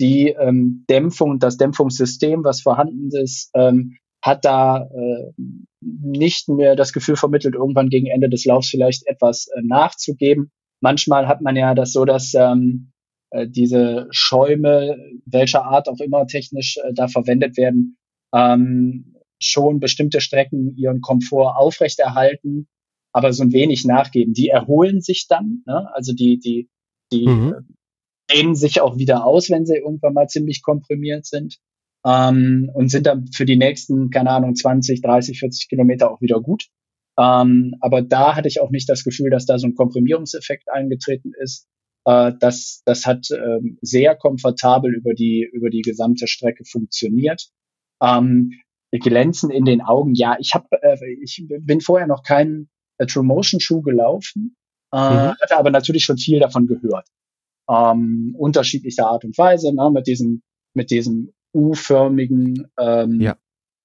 [0.00, 5.32] die ähm, Dämpfung, das Dämpfungssystem, was vorhanden ist, ähm, hat da äh,
[5.80, 10.50] nicht mehr das Gefühl vermittelt, irgendwann gegen Ende des Laufs vielleicht etwas äh, nachzugeben.
[10.80, 12.90] Manchmal hat man ja das so, dass ähm,
[13.30, 17.96] äh, diese Schäume, welcher Art auch immer technisch äh, da verwendet werden,
[18.34, 22.66] ähm, schon bestimmte Strecken ihren Komfort aufrechterhalten
[23.14, 24.34] aber so ein wenig nachgeben.
[24.34, 25.88] Die erholen sich dann, ne?
[25.94, 26.68] also die, die,
[27.12, 27.54] die mhm.
[27.54, 31.58] Äh, dehnen sich auch wieder aus, wenn sie irgendwann mal ziemlich komprimiert sind
[32.04, 36.40] ähm, und sind dann für die nächsten, keine Ahnung, 20, 30, 40 Kilometer auch wieder
[36.40, 36.66] gut.
[37.18, 41.32] Ähm, aber da hatte ich auch nicht das Gefühl, dass da so ein Komprimierungseffekt eingetreten
[41.38, 41.68] ist.
[42.06, 47.48] Äh, das, das hat ähm, sehr komfortabel über die, über die gesamte Strecke funktioniert.
[48.02, 48.50] Ähm,
[48.90, 53.60] glänzen in den Augen, ja, ich habe, äh, ich bin vorher noch keinen True Motion
[53.60, 54.56] Schuh gelaufen,
[54.92, 55.34] äh, mhm.
[55.40, 57.08] hatte aber natürlich schon viel davon gehört.
[57.68, 60.42] Ähm, unterschiedlicher Art und Weise, ne, mit diesem,
[60.74, 63.36] mit diesem U-förmigen ähm, ja.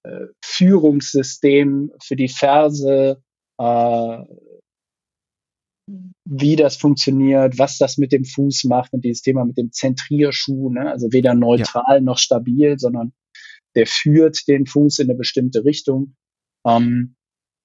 [0.04, 3.22] äh, Führungssystem für die Ferse,
[3.60, 4.18] äh,
[6.26, 10.70] wie das funktioniert, was das mit dem Fuß macht und dieses Thema mit dem Zentrierschuh,
[10.70, 10.92] ne?
[10.92, 12.02] also weder neutral ja.
[12.02, 13.14] noch stabil, sondern
[13.76, 16.16] der führt den Fuß in eine bestimmte Richtung.
[16.66, 17.16] Ähm,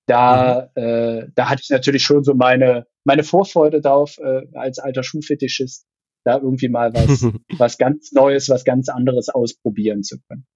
[0.07, 0.83] da, mhm.
[0.83, 5.87] äh, da hatte ich natürlich schon so meine, meine Vorfreude drauf, äh, als alter Schuhfetischist,
[6.25, 7.23] da irgendwie mal was,
[7.59, 10.47] was ganz Neues, was ganz anderes ausprobieren zu können.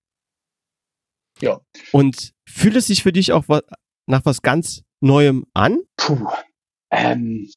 [1.41, 1.61] Ja.
[1.93, 3.45] Und fühlt es sich für dich auch
[4.07, 5.81] nach was ganz Neuem an?
[5.97, 6.27] Puh.
[6.91, 7.51] Ähm,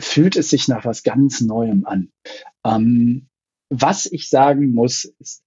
[0.00, 2.10] fühlt es sich nach was ganz Neuem an.
[2.64, 3.28] Ähm,
[3.70, 5.42] was ich sagen muss, ist,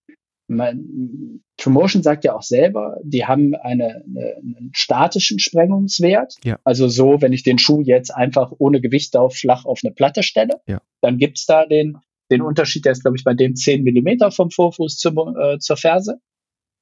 [0.55, 6.35] mein, Promotion sagt ja auch selber, die haben eine, eine, einen statischen Sprengungswert.
[6.43, 6.59] Ja.
[6.63, 10.23] Also so, wenn ich den Schuh jetzt einfach ohne Gewicht auf flach auf eine Platte
[10.23, 10.81] stelle, ja.
[11.01, 11.97] dann gibt's da den,
[12.31, 15.77] den Unterschied, der ist, glaube ich, bei dem 10 Millimeter vom Vorfuß zum, äh, zur
[15.77, 16.19] Ferse.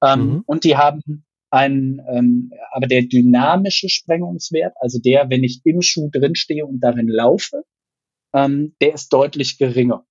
[0.03, 0.43] Ähm, mhm.
[0.45, 6.09] Und die haben einen, ähm, aber der dynamische Sprengungswert, also der, wenn ich im Schuh
[6.11, 7.63] drinstehe und darin laufe,
[8.33, 10.05] ähm, der ist deutlich geringer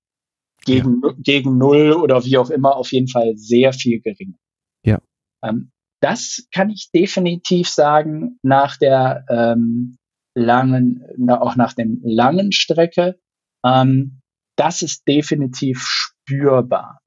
[0.65, 1.13] gegen, ja.
[1.19, 4.39] gegen null oder wie auch immer auf jeden Fall sehr viel geringer.
[4.85, 5.01] Ja.
[5.43, 9.97] Ähm, das kann ich definitiv sagen nach der ähm,
[10.35, 13.19] langen, na, auch nach dem langen Strecke.
[13.65, 14.21] Ähm,
[14.57, 17.01] das ist definitiv spürbar.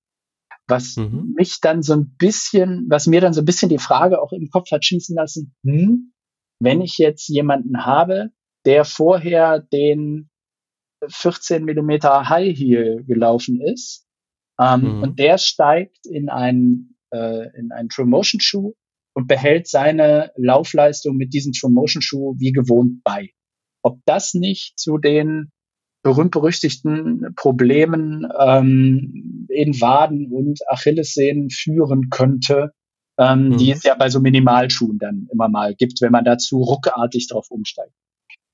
[0.68, 1.34] Was mhm.
[1.36, 4.50] mich dann so ein bisschen, was mir dann so ein bisschen die Frage auch im
[4.50, 6.14] Kopf hat schießen lassen, hm,
[6.60, 8.32] wenn ich jetzt jemanden habe,
[8.66, 10.30] der vorher den
[11.08, 14.06] 14 Millimeter High Heel gelaufen ist.
[14.60, 15.04] Ähm, mhm.
[15.04, 18.74] Und der steigt in einen, äh, in einen True Motion Schuh
[19.14, 23.30] und behält seine Laufleistung mit diesem True Motion Schuh wie gewohnt bei.
[23.84, 25.52] Ob das nicht zu den
[26.04, 32.72] berühmt-berüchtigten Problemen ähm, in Waden und Achillessehnen führen könnte,
[33.20, 33.58] ähm, mhm.
[33.58, 37.48] die es ja bei so Minimalschuhen dann immer mal gibt, wenn man dazu ruckartig drauf
[37.50, 37.94] umsteigt.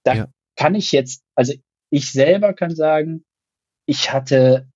[0.03, 0.27] Da ja.
[0.55, 1.53] kann ich jetzt, also
[1.89, 3.23] ich selber kann sagen,
[3.85, 4.67] ich hatte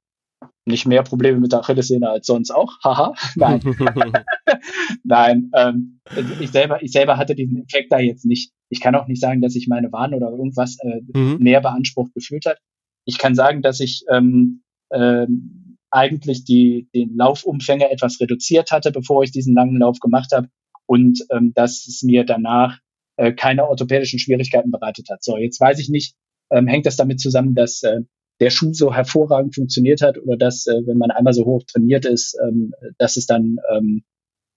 [0.66, 2.80] nicht mehr Probleme mit der Achillessehne als sonst auch.
[2.84, 3.62] Haha, nein.
[5.04, 6.02] nein, ähm,
[6.40, 8.52] ich, selber, ich selber hatte diesen Effekt da jetzt nicht.
[8.70, 11.38] Ich kann auch nicht sagen, dass ich meine Warn oder irgendwas äh, mhm.
[11.40, 12.60] mehr beansprucht gefühlt hat.
[13.06, 19.24] Ich kann sagen, dass ich ähm, ähm, eigentlich die, den Laufumfänge etwas reduziert hatte, bevor
[19.24, 20.48] ich diesen langen Lauf gemacht habe
[20.86, 22.80] und ähm, dass es mir danach
[23.18, 25.24] äh, keine orthopädischen Schwierigkeiten bereitet hat.
[25.24, 26.16] So, jetzt weiß ich nicht,
[26.52, 28.02] ähm, hängt das damit zusammen, dass äh,
[28.40, 32.06] der Schuh so hervorragend funktioniert hat oder dass, äh, wenn man einmal so hoch trainiert
[32.06, 34.04] ist, ähm, dass es dann ähm,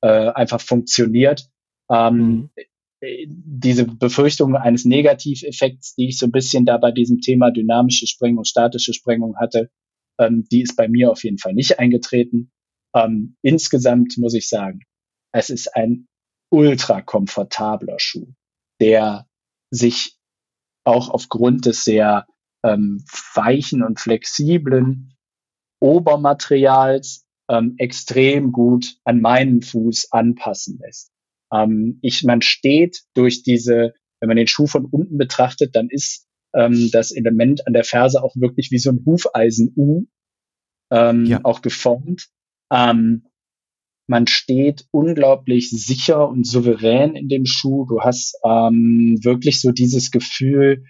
[0.01, 1.49] äh, einfach funktioniert.
[1.91, 2.51] Ähm, mhm.
[3.27, 8.45] Diese Befürchtung eines Negativeffekts, die ich so ein bisschen da bei diesem Thema dynamische Sprengung,
[8.45, 9.71] statische Sprengung hatte,
[10.19, 12.51] ähm, die ist bei mir auf jeden Fall nicht eingetreten.
[12.95, 14.81] Ähm, insgesamt muss ich sagen,
[15.33, 16.07] es ist ein
[16.51, 18.33] ultra komfortabler Schuh,
[18.81, 19.27] der
[19.71, 20.17] sich
[20.85, 22.27] auch aufgrund des sehr
[22.64, 25.14] ähm, weichen und flexiblen
[25.81, 31.11] Obermaterials ähm, extrem gut an meinen Fuß anpassen lässt.
[31.53, 36.27] Ähm, ich, man steht durch diese, wenn man den Schuh von unten betrachtet, dann ist
[36.55, 40.07] ähm, das Element an der Ferse auch wirklich wie so ein Hufeisen-U
[40.90, 41.40] ähm, ja.
[41.42, 42.29] auch geformt.
[42.73, 43.27] Ähm,
[44.07, 47.87] man steht unglaublich sicher und souverän in dem Schuh.
[47.87, 50.85] Du hast ähm, wirklich so dieses Gefühl,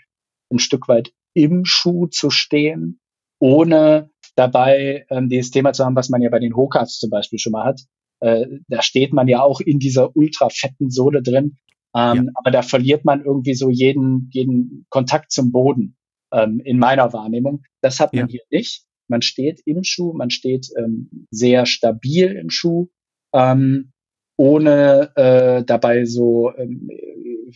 [0.51, 3.01] ein Stück weit im Schuh zu stehen,
[3.39, 7.39] ohne dabei ähm, dieses Thema zu haben, was man ja bei den Hokas zum Beispiel
[7.39, 7.81] schon mal hat.
[8.21, 11.57] Äh, da steht man ja auch in dieser ultra fetten Sohle drin,
[11.95, 12.33] ähm, ja.
[12.35, 15.97] aber da verliert man irgendwie so jeden, jeden Kontakt zum Boden
[16.33, 17.63] ähm, in meiner Wahrnehmung.
[17.81, 18.33] Das hat man ja.
[18.33, 18.85] hier nicht.
[19.09, 22.89] Man steht im Schuh, man steht ähm, sehr stabil im Schuh,
[23.35, 23.93] ähm,
[24.37, 26.89] ohne äh, dabei so ähm,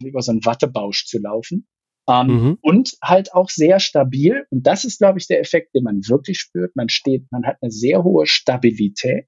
[0.04, 1.66] über so einen Wattebausch zu laufen.
[2.08, 2.58] Ähm, mhm.
[2.62, 4.46] Und halt auch sehr stabil.
[4.50, 6.74] Und das ist, glaube ich, der Effekt, den man wirklich spürt.
[6.74, 9.26] Man steht, man hat eine sehr hohe Stabilität.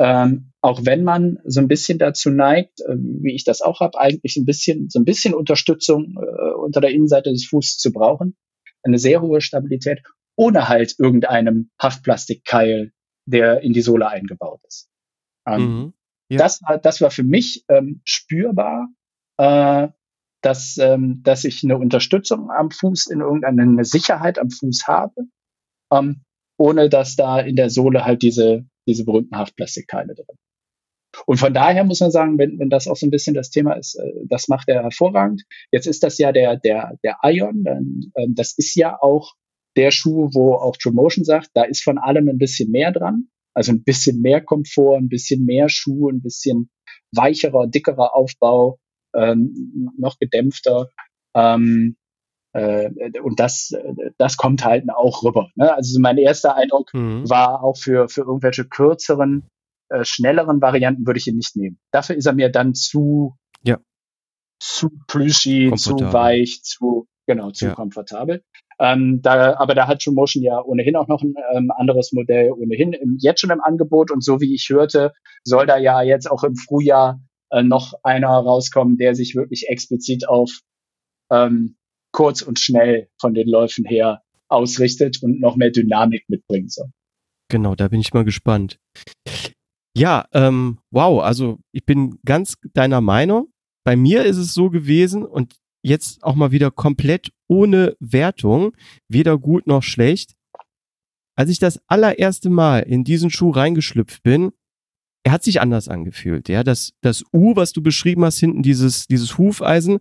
[0.00, 3.98] Ähm, auch wenn man so ein bisschen dazu neigt, äh, wie ich das auch habe,
[3.98, 8.36] eigentlich ein bisschen, so ein bisschen Unterstützung äh, unter der Innenseite des Fußes zu brauchen.
[8.82, 10.02] Eine sehr hohe Stabilität,
[10.36, 12.90] ohne halt irgendeinem Haftplastikkeil,
[13.26, 14.88] der in die Sohle eingebaut ist.
[15.46, 15.92] Ähm, mhm.
[16.28, 16.38] ja.
[16.38, 18.88] das, das war für mich ähm, spürbar.
[19.36, 19.88] Äh,
[20.44, 25.22] dass, ähm, dass ich eine Unterstützung am Fuß, in irgendeine Sicherheit am Fuß habe,
[25.90, 26.22] ähm,
[26.58, 30.36] ohne dass da in der Sohle halt diese, diese berühmten Haftplastikteile drin.
[31.26, 33.74] Und von daher muss man sagen, wenn, wenn das auch so ein bisschen das Thema
[33.74, 35.44] ist, äh, das macht er hervorragend.
[35.70, 39.34] Jetzt ist das ja der, der, der Ion, dann, äh, das ist ja auch
[39.76, 43.28] der Schuh, wo auch True Motion sagt, da ist von allem ein bisschen mehr dran.
[43.54, 46.70] Also ein bisschen mehr Komfort, ein bisschen mehr Schuh, ein bisschen
[47.12, 48.78] weicherer, dickerer Aufbau,
[49.14, 50.90] ähm, noch gedämpfter.
[51.34, 51.96] Ähm,
[52.52, 52.90] äh,
[53.20, 53.72] und das,
[54.18, 55.50] das kommt halt auch rüber.
[55.56, 55.72] Ne?
[55.74, 57.28] Also mein erster Eindruck mhm.
[57.28, 59.48] war auch für, für irgendwelche kürzeren,
[59.88, 61.78] äh, schnelleren Varianten würde ich ihn nicht nehmen.
[61.92, 63.78] Dafür ist er mir dann zu, ja.
[64.60, 67.74] zu plüschig, zu weich, zu, genau, zu ja.
[67.74, 68.42] komfortabel.
[68.78, 72.52] Ähm, da, aber da hat True Motion ja ohnehin auch noch ein ähm, anderes Modell
[72.52, 75.12] ohnehin im, jetzt schon im Angebot und so wie ich hörte,
[75.44, 80.28] soll da ja jetzt auch im Frühjahr äh, noch einer rauskommen, der sich wirklich explizit
[80.28, 80.50] auf
[81.30, 81.76] ähm,
[82.12, 86.88] kurz und schnell von den Läufen her ausrichtet und noch mehr Dynamik mitbringen soll.
[87.48, 88.78] Genau, da bin ich mal gespannt.
[89.96, 93.48] Ja, ähm, wow, also ich bin ganz deiner Meinung.
[93.84, 95.54] Bei mir ist es so gewesen und
[95.84, 98.74] jetzt auch mal wieder komplett ohne Wertung,
[99.08, 100.34] weder gut noch schlecht.
[101.36, 104.52] Als ich das allererste Mal in diesen Schuh reingeschlüpft bin,
[105.24, 106.48] er hat sich anders angefühlt.
[106.48, 110.00] Ja, das, das U, was du beschrieben hast, hinten dieses, dieses Hufeisen,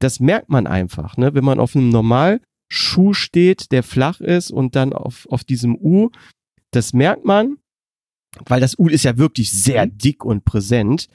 [0.00, 1.34] das merkt man einfach, ne?
[1.34, 6.10] Wenn man auf einem Normalschuh steht, der flach ist und dann auf, auf diesem U,
[6.72, 7.58] das merkt man,
[8.46, 9.98] weil das U ist ja wirklich sehr mhm.
[9.98, 11.08] dick und präsent.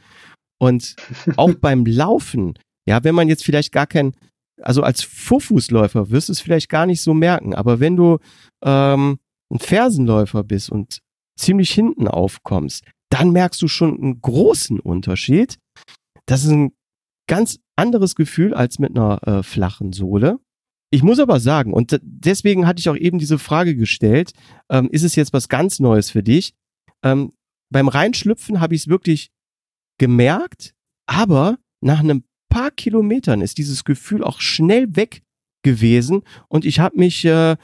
[0.58, 0.96] Und
[1.36, 4.14] auch beim Laufen, ja, wenn man jetzt vielleicht gar kein,
[4.62, 8.20] also als Vorfußläufer wirst du es vielleicht gar nicht so merken, aber wenn du
[8.64, 9.20] ähm,
[9.52, 11.00] ein Fersenläufer bist und
[11.38, 15.58] ziemlich hinten aufkommst, dann merkst du schon einen großen Unterschied.
[16.26, 16.72] Das ist ein
[17.28, 20.40] ganz anderes Gefühl als mit einer äh, flachen Sohle.
[20.92, 24.32] Ich muss aber sagen, und deswegen hatte ich auch eben diese Frage gestellt,
[24.70, 26.54] ähm, ist es jetzt was ganz Neues für dich?
[27.04, 27.34] Ähm,
[27.72, 29.30] beim Reinschlüpfen habe ich es wirklich
[30.00, 30.74] gemerkt,
[31.08, 32.24] aber nach einem
[32.56, 35.24] paar Kilometern ist dieses Gefühl auch schnell weg
[35.62, 37.58] gewesen und ich habe mich äh,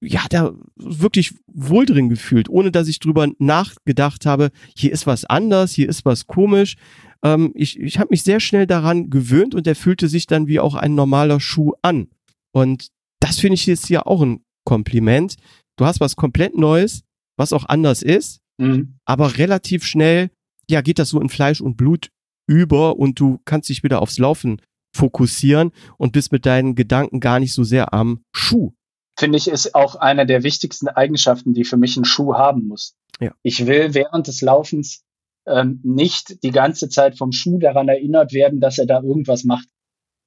[0.00, 5.24] ja da wirklich wohl drin gefühlt, ohne dass ich drüber nachgedacht habe, hier ist was
[5.24, 6.74] anders, hier ist was komisch.
[7.22, 10.58] Ähm, ich ich habe mich sehr schnell daran gewöhnt und er fühlte sich dann wie
[10.58, 12.08] auch ein normaler Schuh an.
[12.50, 12.88] Und
[13.20, 15.36] das finde ich jetzt hier auch ein Kompliment.
[15.76, 17.04] Du hast was komplett Neues,
[17.36, 18.98] was auch anders ist, mhm.
[19.04, 20.30] aber relativ schnell,
[20.68, 22.10] ja, geht das so in Fleisch und Blut
[22.48, 24.60] über und du kannst dich wieder aufs Laufen
[24.92, 28.72] fokussieren und bist mit deinen Gedanken gar nicht so sehr am Schuh.
[29.18, 32.96] Finde ich, ist auch eine der wichtigsten Eigenschaften, die für mich ein Schuh haben muss.
[33.20, 33.32] Ja.
[33.42, 35.02] Ich will während des Laufens
[35.46, 39.68] ähm, nicht die ganze Zeit vom Schuh daran erinnert werden, dass er da irgendwas macht.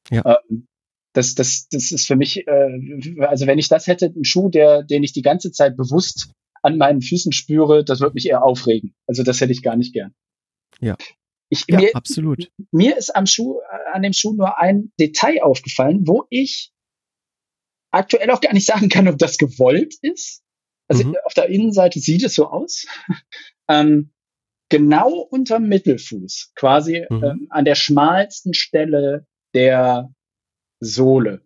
[0.10, 0.39] Ja.
[0.49, 0.67] Ähm,
[1.13, 4.84] das, das, das ist für mich, äh, also wenn ich das hätte, ein Schuh, der,
[4.84, 6.31] den ich die ganze Zeit bewusst
[6.62, 8.93] an meinen Füßen spüre, das würde mich eher aufregen.
[9.07, 10.13] Also das hätte ich gar nicht gern.
[10.79, 10.95] Ja.
[11.51, 12.49] Ich, ja, mir, absolut.
[12.71, 16.71] Mir ist am Schuh, äh, an dem Schuh nur ein Detail aufgefallen, wo ich
[17.91, 20.43] aktuell auch gar nicht sagen kann, ob das gewollt ist.
[20.87, 21.17] Also mhm.
[21.25, 22.85] auf der Innenseite sieht es so aus.
[23.69, 24.11] ähm,
[24.69, 27.23] genau unterm Mittelfuß, quasi mhm.
[27.23, 30.09] ähm, an der schmalsten Stelle der
[30.79, 31.45] Sohle,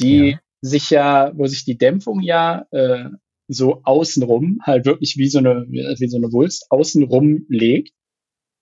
[0.00, 0.40] die ja.
[0.60, 3.10] sich ja, wo sich die Dämpfung ja äh,
[3.48, 7.97] so außenrum, halt wirklich wie so eine, wie so eine Wulst außenrum legt,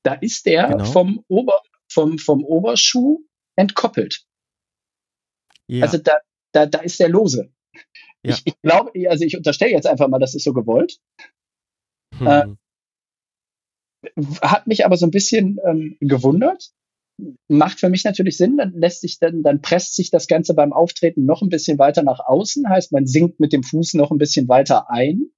[0.07, 0.85] da ist der genau.
[0.85, 3.25] vom Ober, vom, vom Oberschuh
[3.57, 4.25] entkoppelt.
[5.69, 5.85] Ja.
[5.85, 6.19] Also da,
[6.53, 7.53] da, da ist der lose.
[8.25, 8.35] Ja.
[8.35, 10.99] Ich, ich glaube, also ich unterstelle jetzt einfach mal, das ist so gewollt.
[12.19, 12.27] Hm.
[12.27, 12.47] Äh,
[14.41, 16.71] hat mich aber so ein bisschen ähm, gewundert,
[17.49, 20.73] macht für mich natürlich Sinn, dann lässt sich dann, dann presst sich das Ganze beim
[20.73, 24.19] Auftreten noch ein bisschen weiter nach außen, heißt man sinkt mit dem Fuß noch ein
[24.19, 25.31] bisschen weiter ein.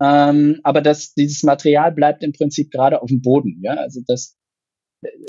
[0.00, 3.74] Ähm, aber das, dieses Material bleibt im Prinzip gerade auf dem Boden, ja.
[3.74, 4.36] Also das,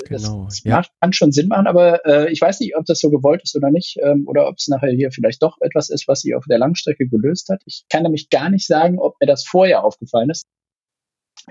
[0.06, 0.76] genau, das, ja.
[0.76, 3.54] macht, kann schon Sinn machen, aber äh, ich weiß nicht, ob das so gewollt ist
[3.54, 6.44] oder nicht, ähm, oder ob es nachher hier vielleicht doch etwas ist, was sie auf
[6.48, 7.62] der Langstrecke gelöst hat.
[7.66, 10.46] Ich kann nämlich gar nicht sagen, ob mir das vorher aufgefallen ist.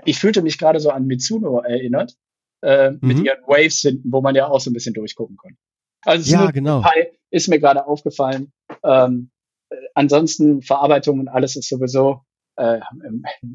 [0.04, 2.14] Ich fühlte mich gerade so an Mitsuno erinnert,
[2.62, 2.98] äh, mhm.
[3.02, 5.58] mit ihren Waves hinten, wo man ja auch so ein bisschen durchgucken konnte.
[6.04, 6.84] Also ja, genau.
[7.30, 8.52] ist mir gerade aufgefallen.
[8.82, 9.30] Ähm,
[9.70, 12.22] äh, ansonsten Verarbeitung und alles ist sowieso
[12.56, 12.80] äh,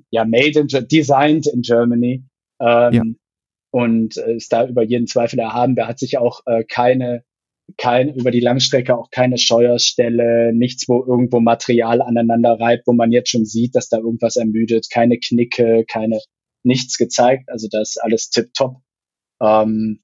[0.09, 2.23] ja made in designed in Germany
[2.59, 3.03] ähm, ja.
[3.71, 5.75] und äh, ist da über jeden Zweifel erhaben.
[5.75, 7.23] Da hat sich auch äh, keine
[7.75, 13.11] kein, über die Langstrecke auch keine Scheuerstelle, nichts, wo irgendwo Material aneinander reibt, wo man
[13.11, 16.21] jetzt schon sieht, dass da irgendwas ermüdet, keine Knicke, keine,
[16.63, 17.49] nichts gezeigt.
[17.49, 18.77] Also das ist alles tipptopp.
[19.41, 20.01] Ähm,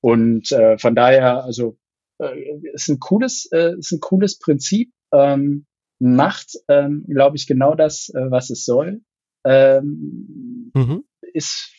[0.00, 1.78] und äh, von daher, also
[2.20, 5.66] äh, ist ein cooles, äh, ist ein cooles Prinzip, ähm,
[5.98, 9.02] macht, ähm, glaube ich, genau das, äh, was es soll.
[9.44, 11.04] Ähm, mhm.
[11.32, 11.72] Ist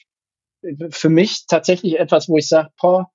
[0.91, 3.09] für mich tatsächlich etwas, wo ich sage, boah,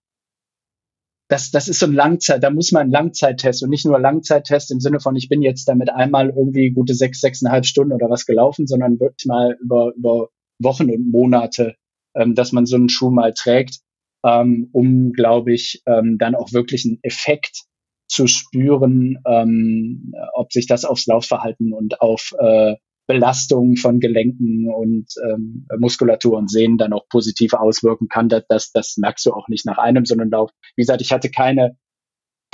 [1.28, 4.70] das, das ist so ein Langzeit, da muss man einen Langzeittest und nicht nur Langzeittest
[4.70, 8.26] im Sinne von, ich bin jetzt damit einmal irgendwie gute sechs, sechseinhalb Stunden oder was
[8.26, 11.76] gelaufen, sondern wirklich mal über, über Wochen und Monate
[12.14, 13.80] ähm, dass man so einen Schuh mal trägt,
[14.24, 17.64] ähm, um, glaube ich, ähm, dann auch wirklich einen Effekt
[18.06, 22.74] zu spüren, ähm, ob sich das aufs Laufverhalten und auf äh,
[23.06, 28.28] Belastungen von Gelenken und ähm, Muskulatur und Sehnen dann auch positiv auswirken kann.
[28.28, 30.50] Das, das, das merkst du auch nicht nach einem, sondern Lauf.
[30.76, 31.76] Wie gesagt, ich hatte keine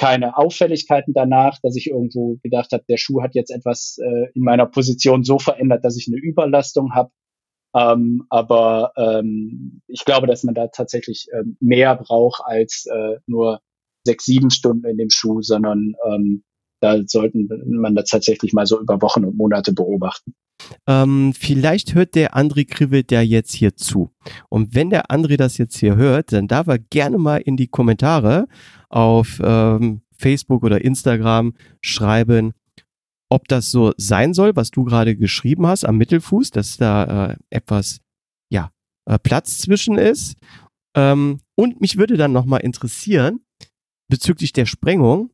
[0.00, 4.42] keine Auffälligkeiten danach, dass ich irgendwo gedacht habe, der Schuh hat jetzt etwas äh, in
[4.42, 7.10] meiner Position so verändert, dass ich eine Überlastung habe.
[7.76, 13.60] Ähm, aber ähm, ich glaube, dass man da tatsächlich ähm, mehr braucht als äh, nur
[14.04, 16.42] sechs, sieben Stunden in dem Schuh, sondern ähm,
[16.80, 20.34] da sollten man das tatsächlich mal so über Wochen und Monate beobachten.
[20.86, 24.10] Ähm, vielleicht hört der André Krivet ja jetzt hier zu.
[24.48, 27.68] Und wenn der André das jetzt hier hört, dann darf er gerne mal in die
[27.68, 28.46] Kommentare
[28.88, 32.52] auf ähm, Facebook oder Instagram schreiben,
[33.30, 37.36] ob das so sein soll, was du gerade geschrieben hast am Mittelfuß, dass da äh,
[37.50, 38.00] etwas
[38.50, 38.70] ja
[39.06, 40.36] äh, Platz zwischen ist.
[40.94, 43.40] Ähm, und mich würde dann nochmal interessieren
[44.10, 45.30] bezüglich der Sprengung.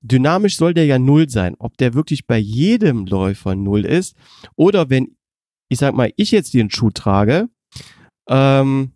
[0.00, 1.54] Dynamisch soll der ja null sein.
[1.58, 4.16] Ob der wirklich bei jedem Läufer null ist
[4.56, 5.16] oder wenn
[5.68, 7.48] ich sag mal ich jetzt den Schuh trage,
[8.28, 8.92] ähm,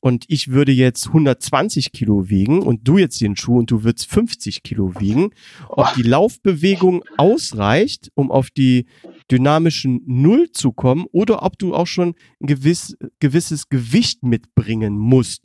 [0.00, 4.08] und ich würde jetzt 120 Kilo wiegen und du jetzt den Schuh und du würdest
[4.08, 5.30] 50 Kilo wiegen,
[5.68, 8.86] ob die Laufbewegung ausreicht, um auf die
[9.30, 15.44] dynamischen Null zu kommen oder ob du auch schon ein gewiss, gewisses Gewicht mitbringen musst,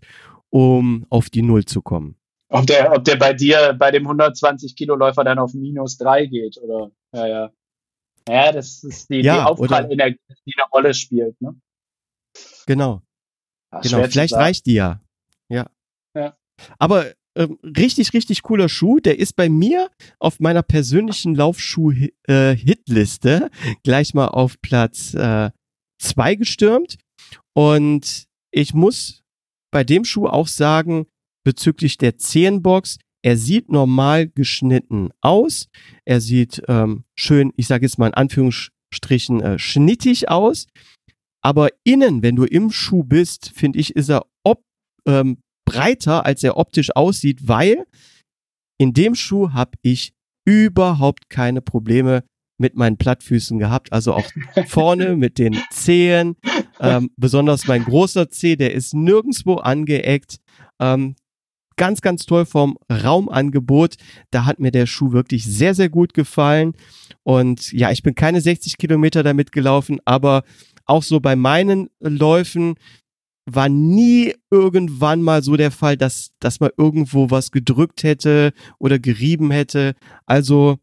[0.50, 2.16] um auf die Null zu kommen.
[2.54, 6.28] Ob der, ob der bei dir, bei dem 120 Kilo Läufer dann auf minus drei
[6.28, 7.52] geht oder, ja, ja.
[8.30, 11.60] Ja, das ist die, ja, die Aufprallenergie, die eine Rolle spielt, ne?
[12.68, 13.02] Genau.
[13.72, 15.02] Ja, genau, vielleicht reicht die ja.
[15.50, 15.68] Ja.
[16.16, 16.38] ja.
[16.78, 19.00] Aber ähm, richtig, richtig cooler Schuh.
[19.00, 19.90] Der ist bei mir
[20.20, 25.50] auf meiner persönlichen Laufschuh-Hitliste äh, gleich mal auf Platz äh,
[26.00, 27.00] zwei gestürmt.
[27.54, 29.24] Und ich muss
[29.72, 31.08] bei dem Schuh auch sagen,
[31.44, 35.70] bezüglich der Zehenbox, er sieht normal geschnitten aus.
[36.06, 40.68] Er sieht ähm, schön, ich sage jetzt mal in Anführungsstrichen, äh, schnittig aus.
[41.42, 44.62] Aber innen, wenn du im Schuh bist, finde ich, ist er ob,
[45.08, 47.86] ähm, breiter, als er optisch aussieht, weil
[48.78, 50.14] in dem Schuh habe ich
[50.46, 52.24] überhaupt keine Probleme
[52.60, 53.94] mit meinen Plattfüßen gehabt.
[53.94, 54.30] Also auch
[54.68, 56.36] vorne mit den Zehen.
[56.80, 60.38] Ähm, besonders mein großer Zeh, der ist nirgendwo angeeckt.
[60.80, 61.16] Ähm,
[61.76, 63.96] ganz, ganz toll vom Raumangebot.
[64.32, 66.74] Da hat mir der Schuh wirklich sehr, sehr gut gefallen.
[67.24, 70.44] Und ja, ich bin keine 60 Kilometer damit gelaufen, aber
[70.86, 72.76] auch so bei meinen Läufen
[73.46, 79.00] war nie irgendwann mal so der Fall, dass, dass man irgendwo was gedrückt hätte oder
[79.00, 79.96] gerieben hätte.
[80.26, 80.80] Also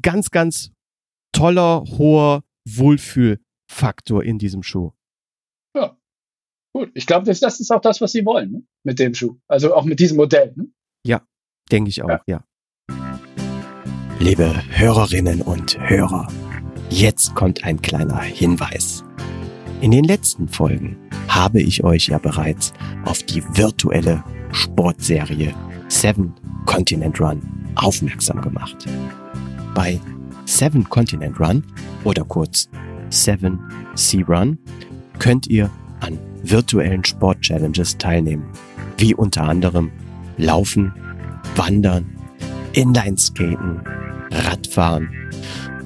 [0.00, 0.72] ganz, ganz
[1.32, 4.92] toller, hoher Wohlfühlfaktor in diesem Schuh.
[5.76, 5.96] Ja,
[6.74, 6.90] gut.
[6.94, 8.62] Ich glaube, das, das, ist auch das, was sie wollen ne?
[8.82, 9.36] mit dem Schuh.
[9.48, 10.52] Also auch mit diesem Modell.
[10.56, 10.66] Ne?
[11.06, 11.22] Ja,
[11.70, 12.20] denke ich auch, ja.
[12.26, 12.44] ja.
[14.18, 16.28] Liebe Hörerinnen und Hörer,
[16.90, 19.04] jetzt kommt ein kleiner Hinweis.
[19.80, 20.96] In den letzten Folgen
[21.28, 22.72] habe ich euch ja bereits
[23.04, 25.54] auf die virtuelle Sportserie
[25.88, 26.32] Seven
[26.66, 27.42] Continent Run
[27.74, 28.86] aufmerksam gemacht.
[29.74, 30.00] Bei
[30.44, 31.64] Seven Continent Run
[32.04, 32.68] oder kurz
[33.10, 33.58] Seven
[33.94, 34.58] Sea Run
[35.18, 35.70] könnt ihr
[36.00, 36.18] an
[36.50, 38.44] virtuellen Sport-Challenges teilnehmen,
[38.98, 39.90] wie unter anderem
[40.36, 40.92] Laufen,
[41.56, 42.06] Wandern,
[42.72, 43.80] Inlineskaten,
[44.30, 45.08] Radfahren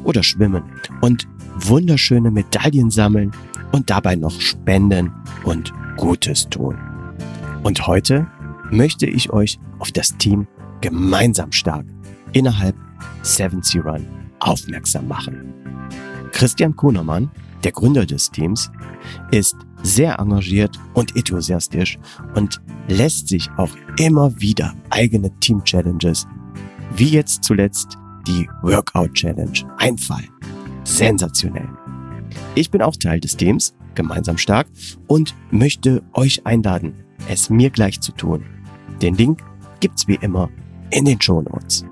[0.05, 0.63] oder Schwimmen
[1.01, 3.33] und wunderschöne Medaillen sammeln
[3.73, 5.13] und dabei noch spenden
[5.45, 6.79] und Gutes tun.
[7.63, 8.27] Und heute
[8.71, 10.47] möchte ich euch auf das Team
[10.81, 11.87] gemeinsam stark
[12.33, 12.77] innerhalb
[13.25, 14.07] 7C Run
[14.41, 15.53] aufmerksam machen.
[16.33, 17.31] Christian Kuhnermann,
[17.65, 18.71] der Gründer des Teams,
[19.31, 21.99] ist sehr engagiert und enthusiastisch
[22.35, 26.27] und lässt sich auch immer wieder eigene Team-Challenges,
[26.97, 30.29] wie jetzt zuletzt die Workout Challenge, einfallen.
[30.85, 31.69] Sensationell.
[32.55, 34.69] Ich bin auch Teil des Teams, gemeinsam stark,
[35.07, 36.95] und möchte euch einladen,
[37.29, 38.45] es mir gleich zu tun.
[39.03, 39.43] Den Link
[39.81, 40.51] gibt's wie immer
[40.91, 41.85] in den Show Notes.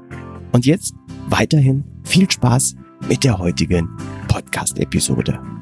[0.53, 0.95] Und jetzt
[1.29, 2.77] weiterhin viel Spaß
[3.09, 3.89] mit der heutigen
[4.29, 5.56] Podcast-Episode.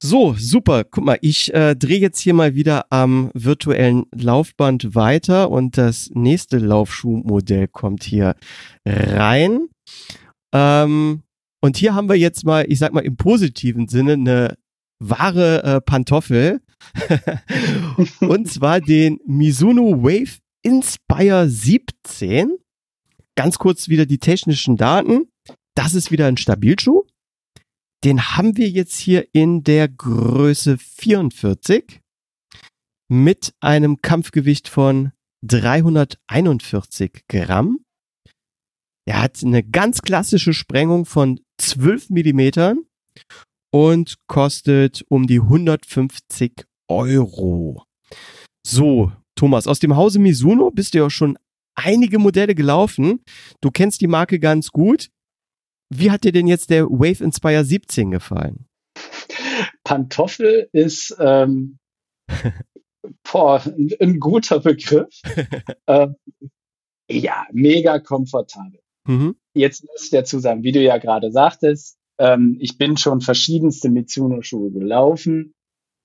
[0.00, 0.84] So, super.
[0.84, 6.10] Guck mal, ich äh, drehe jetzt hier mal wieder am virtuellen Laufband weiter und das
[6.14, 8.36] nächste Laufschuhmodell kommt hier
[8.86, 9.68] rein.
[10.54, 11.22] Ähm,
[11.60, 14.54] und hier haben wir jetzt mal, ich sag mal im positiven Sinne, eine
[15.00, 16.60] wahre äh, Pantoffel.
[18.20, 22.56] und zwar den Mizuno Wave Inspire 17.
[23.34, 25.28] Ganz kurz wieder die technischen Daten.
[25.74, 27.02] Das ist wieder ein Stabilschuh.
[28.04, 32.00] Den haben wir jetzt hier in der Größe 44
[33.08, 35.12] mit einem Kampfgewicht von
[35.44, 37.80] 341 Gramm.
[39.06, 42.84] Er hat eine ganz klassische Sprengung von 12 Millimetern
[43.72, 47.84] und kostet um die 150 Euro.
[48.64, 51.36] So, Thomas, aus dem Hause Mizuno bist du ja schon
[51.74, 53.22] einige Modelle gelaufen.
[53.60, 55.10] Du kennst die Marke ganz gut.
[55.90, 58.66] Wie hat dir denn jetzt der Wave Inspire 17 gefallen?
[59.84, 61.78] Pantoffel ist ähm,
[63.32, 65.20] boah, ein, ein, guter Begriff.
[65.86, 66.16] ähm,
[67.10, 68.80] ja, mega komfortabel.
[69.06, 69.36] Mhm.
[69.54, 73.88] Jetzt muss ich dazu sagen, wie du ja gerade sagtest, ähm, ich bin schon verschiedenste
[73.88, 75.54] Mizuno-Schuhe gelaufen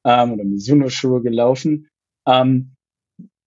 [0.06, 1.90] ähm, oder Mizuno-Schuhe gelaufen.
[2.26, 2.76] Ähm,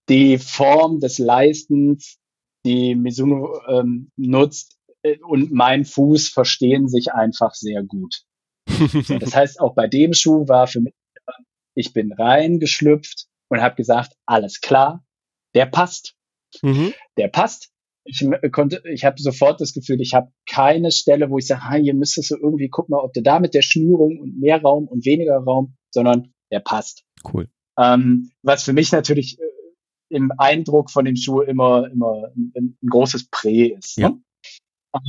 [0.09, 2.19] die Form des Leistens,
[2.65, 4.76] die Mizuno ähm, nutzt
[5.23, 8.23] und mein Fuß verstehen sich einfach sehr gut.
[8.67, 10.95] das heißt, auch bei dem Schuh war für mich,
[11.75, 15.05] ich bin reingeschlüpft und habe gesagt, alles klar,
[15.55, 16.15] der passt.
[16.63, 16.95] Mhm.
[17.17, 17.71] Der passt
[18.07, 21.75] ich konnte, ich habe sofort das Gefühl, ich habe keine Stelle, wo ich sage, ah,
[21.75, 25.05] hier müsstest du irgendwie gucken, ob du da mit der Schnürung und mehr Raum und
[25.05, 27.05] weniger Raum, sondern der passt.
[27.33, 27.49] Cool.
[27.79, 29.45] Ähm, was für mich natürlich äh,
[30.09, 33.99] im Eindruck von dem Schuh immer, immer ein, ein großes Prä ist.
[33.99, 34.11] Ja.
[34.11, 34.21] Ne?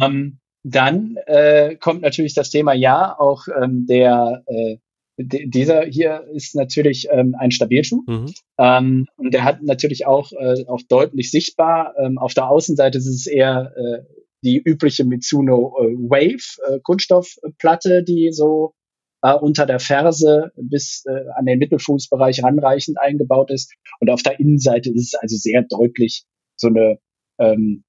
[0.03, 4.77] Ähm, dann äh, kommt natürlich das Thema, ja, auch ähm, der äh,
[5.17, 8.33] dieser hier ist natürlich ähm, ein Stabilschuh mhm.
[8.59, 11.95] ähm, und der hat natürlich auch, äh, auch deutlich sichtbar.
[11.97, 14.03] Ähm, auf der Außenseite ist es eher äh,
[14.43, 18.75] die übliche Mitsuno äh, Wave äh, Kunststoffplatte, die so
[19.23, 23.73] äh, unter der Ferse bis äh, an den Mittelfußbereich ranreichend eingebaut ist.
[23.99, 26.25] Und auf der Innenseite ist es also sehr deutlich
[26.55, 26.99] so eine,
[27.39, 27.83] ähm,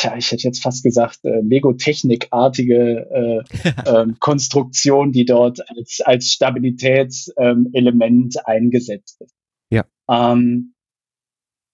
[0.00, 3.42] tja, ich hätte jetzt fast gesagt, äh, Lego-Technik-artige äh,
[3.86, 9.34] ähm, Konstruktion, die dort als, als Stabilitätselement ähm, eingesetzt ist.
[9.70, 9.84] Ja.
[10.10, 10.74] Ähm,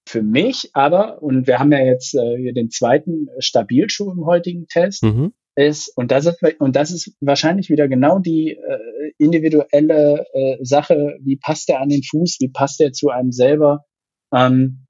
[0.08, 4.66] für mich aber, und wir haben ja jetzt äh, hier den zweiten Stabilschuh im heutigen
[4.68, 5.32] Test, mhm.
[5.56, 11.18] ist, und das ist, und das ist wahrscheinlich wieder genau die äh, individuelle äh, Sache,
[11.22, 13.84] wie passt der an den Fuß, wie passt der zu einem selber.
[14.32, 14.85] Ähm,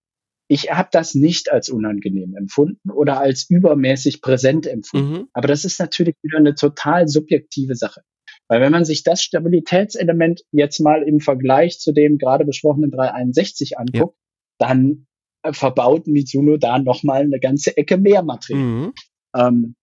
[0.48, 5.12] ich habe das nicht als unangenehm empfunden oder als übermäßig präsent empfunden.
[5.12, 5.28] Mhm.
[5.32, 8.02] Aber das ist natürlich wieder eine total subjektive Sache.
[8.48, 13.78] Weil wenn man sich das Stabilitätselement jetzt mal im Vergleich zu dem gerade besprochenen 361
[13.78, 14.16] anguckt,
[14.60, 14.68] ja.
[14.68, 15.06] dann
[15.42, 18.62] äh, verbaut Mizuno da nochmal eine ganze Ecke mehr Material.
[18.62, 18.92] Mhm.
[19.36, 19.74] Ähm,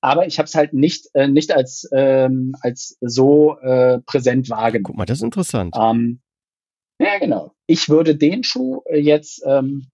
[0.00, 4.84] aber ich habe es halt nicht äh, nicht als ähm, als so äh, präsent wahrgenommen.
[4.84, 5.74] Guck mal, das ist interessant.
[5.76, 6.20] Ähm,
[7.00, 7.55] ja, genau.
[7.66, 9.88] Ich würde den Schuh äh, jetzt ähm,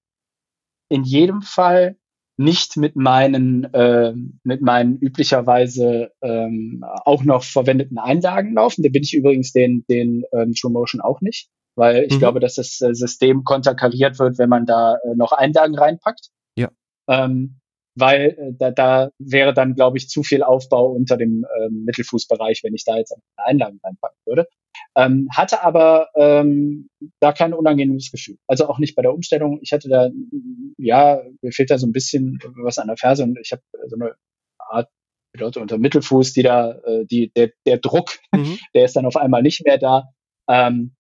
[0.89, 1.97] in jedem Fall
[2.37, 8.83] nicht mit meinen äh, mit meinen üblicherweise ähm, auch noch verwendeten Einlagen laufen.
[8.83, 12.19] Da bin ich übrigens den den ähm, True Motion auch nicht, weil ich mhm.
[12.19, 16.29] glaube, dass das äh, System konterkariert wird, wenn man da äh, noch Einlagen reinpackt.
[16.57, 16.71] Ja.
[17.09, 17.61] Ähm,
[17.95, 22.63] weil äh, da, da wäre dann, glaube ich, zu viel Aufbau unter dem ähm, Mittelfußbereich,
[22.65, 24.47] wenn ich da jetzt Einlagen reinpacken würde.
[24.97, 26.91] Ähm, hatte aber ähm,
[27.21, 28.37] da kein unangenehmes Gefühl.
[28.47, 29.59] Also auch nicht bei der Umstellung.
[29.63, 30.11] Ich hatte da,
[30.77, 33.97] ja, mir fehlt da so ein bisschen was an der Ferse und ich habe so
[33.97, 34.15] eine
[34.59, 34.89] Art
[35.35, 38.59] Leute unter Mittelfuß, die da, äh, die, der, der Druck, mhm.
[38.75, 40.11] der ist dann auf einmal nicht mehr da.
[40.49, 40.95] Ähm,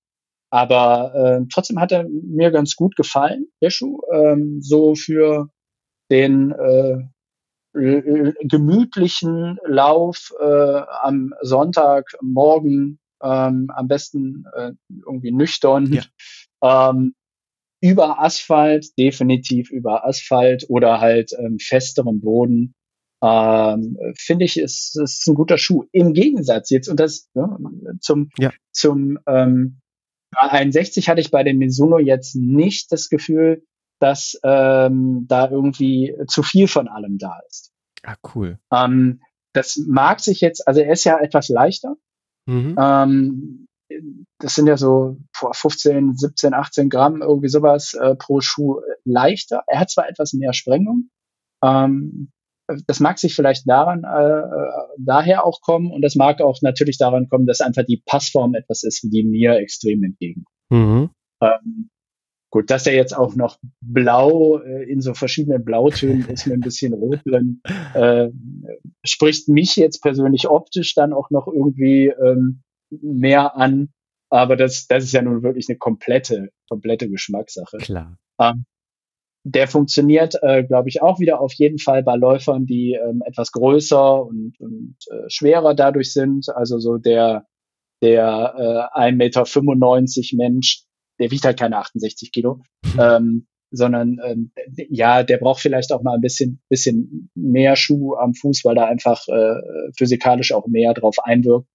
[0.51, 4.01] aber äh, trotzdem hat er mir ganz gut gefallen, der Schuh.
[4.13, 5.49] Ähm, so für
[6.11, 6.99] den äh,
[7.75, 16.91] gemütlichen Lauf äh, am Sonntagmorgen, ähm, am besten äh, irgendwie nüchtern, ja.
[16.91, 17.15] ähm,
[17.81, 22.75] über Asphalt, definitiv über Asphalt oder halt ähm, festeren Boden.
[23.23, 25.85] Ähm, finde ich, ist, ist ein guter Schuh.
[25.93, 27.57] Im Gegensatz jetzt, und das ne,
[28.01, 28.53] zum, ja.
[28.73, 29.81] zum ähm,
[30.37, 33.65] 61 hatte ich bei den Mizuno jetzt nicht das Gefühl,
[34.01, 37.73] dass ähm, da irgendwie zu viel von allem da ist.
[38.03, 38.59] Ah, cool.
[38.73, 39.21] Ähm,
[39.53, 41.97] das mag sich jetzt, also er ist ja etwas leichter.
[42.47, 42.77] Mhm.
[42.79, 43.67] Ähm,
[44.39, 49.63] das sind ja so 15, 17, 18 Gramm, irgendwie sowas äh, pro Schuh leichter.
[49.67, 51.11] Er hat zwar etwas mehr Sprengung.
[51.63, 52.33] Ähm,
[52.87, 56.97] das mag sich vielleicht daran äh, äh, daher auch kommen und das mag auch natürlich
[56.97, 60.57] daran kommen, dass einfach die Passform etwas ist, die mir extrem entgegenkommt.
[60.71, 61.11] Mhm.
[61.43, 61.91] Ähm,
[62.53, 66.61] Gut, dass er jetzt auch noch blau äh, in so verschiedenen Blautönen ist mit ein
[66.61, 67.63] bisschen Rot drin,
[67.95, 68.29] äh,
[69.03, 73.89] spricht mich jetzt persönlich optisch dann auch noch irgendwie ähm, mehr an.
[74.29, 77.79] Aber das, das ist ja nun wirklich eine komplette, komplette Geschmackssache.
[77.79, 78.19] Klar.
[78.39, 78.67] Ähm,
[79.45, 83.53] der funktioniert, äh, glaube ich, auch wieder auf jeden Fall bei Läufern, die ähm, etwas
[83.53, 86.51] größer und, und äh, schwerer dadurch sind.
[86.51, 87.47] Also so der,
[88.03, 90.85] der äh, 1,95 Meter Mensch,
[91.19, 92.61] der wiegt halt keine 68 Kilo,
[92.99, 94.53] ähm, sondern ähm,
[94.91, 98.85] ja, der braucht vielleicht auch mal ein bisschen, bisschen mehr Schuh am Fuß, weil da
[98.85, 99.55] einfach äh,
[99.97, 101.69] physikalisch auch mehr drauf einwirkt.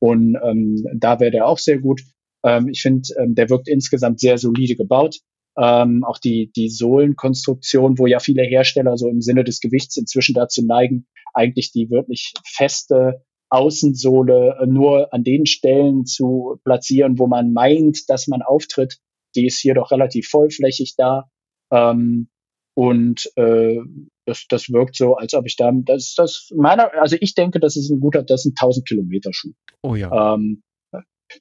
[0.00, 2.02] Und ähm, da wäre der auch sehr gut.
[2.44, 5.20] Ähm, ich finde, ähm, der wirkt insgesamt sehr solide gebaut.
[5.56, 10.34] Ähm, auch die, die Sohlenkonstruktion, wo ja viele Hersteller so im Sinne des Gewichts inzwischen
[10.34, 13.22] dazu neigen, eigentlich die wirklich feste
[13.54, 18.98] Außensohle äh, nur an den Stellen zu platzieren, wo man meint, dass man auftritt.
[19.36, 21.30] Die ist hier doch relativ vollflächig da.
[21.72, 22.28] Ähm,
[22.76, 23.78] und äh,
[24.26, 27.76] das, das wirkt so, als ob ich da, das, das meiner, also ich denke, das
[27.76, 29.52] ist ein guter, das ist ein 1000 Kilometer Schuh.
[29.82, 30.34] Oh ja.
[30.34, 30.62] Ähm,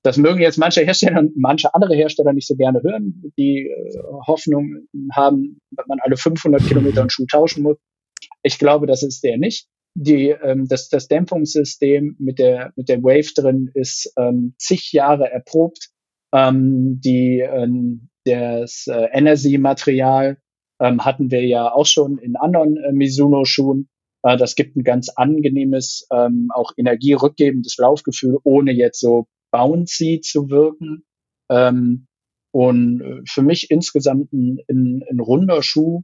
[0.02, 3.98] das mögen jetzt manche Hersteller, manche andere Hersteller nicht so gerne hören, die äh,
[4.28, 7.78] Hoffnung haben, dass man alle 500 Kilometer einen Schuh tauschen muss.
[8.44, 13.04] Ich glaube, das ist der nicht die, ähm, das, das Dämpfungssystem mit der, mit der
[13.04, 15.90] Wave drin ist ähm, zig Jahre erprobt.
[16.34, 20.38] Ähm, die, ähm, das äh, Energy-Material
[20.80, 23.90] ähm, hatten wir ja auch schon in anderen äh, Mizuno-Schuhen.
[24.24, 30.50] Äh, das gibt ein ganz angenehmes, ähm, auch energierückgebendes Laufgefühl, ohne jetzt so bouncy zu
[30.50, 31.04] wirken.
[31.50, 32.08] Ähm,
[32.52, 36.04] und äh, für mich insgesamt ein, ein, ein runder Schuh,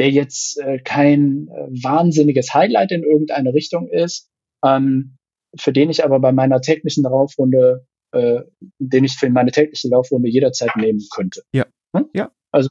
[0.00, 4.30] der jetzt äh, kein äh, wahnsinniges Highlight in irgendeine Richtung ist,
[4.64, 5.18] ähm,
[5.58, 8.40] für den ich aber bei meiner täglichen Laufrunde, äh,
[8.78, 11.42] den ich für meine tägliche Laufrunde jederzeit nehmen könnte.
[11.52, 11.66] Ja.
[11.94, 12.06] Hm?
[12.14, 12.32] Ja.
[12.50, 12.70] Also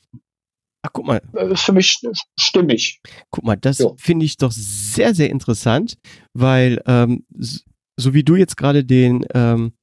[0.81, 1.21] Ach, guck mal.
[1.35, 2.01] Äh, für mich
[2.35, 2.99] stimmig.
[3.29, 3.95] Guck mal, das so.
[3.99, 5.99] finde ich doch sehr, sehr interessant,
[6.33, 7.25] weil ähm,
[7.95, 9.73] so wie du jetzt gerade den ähm,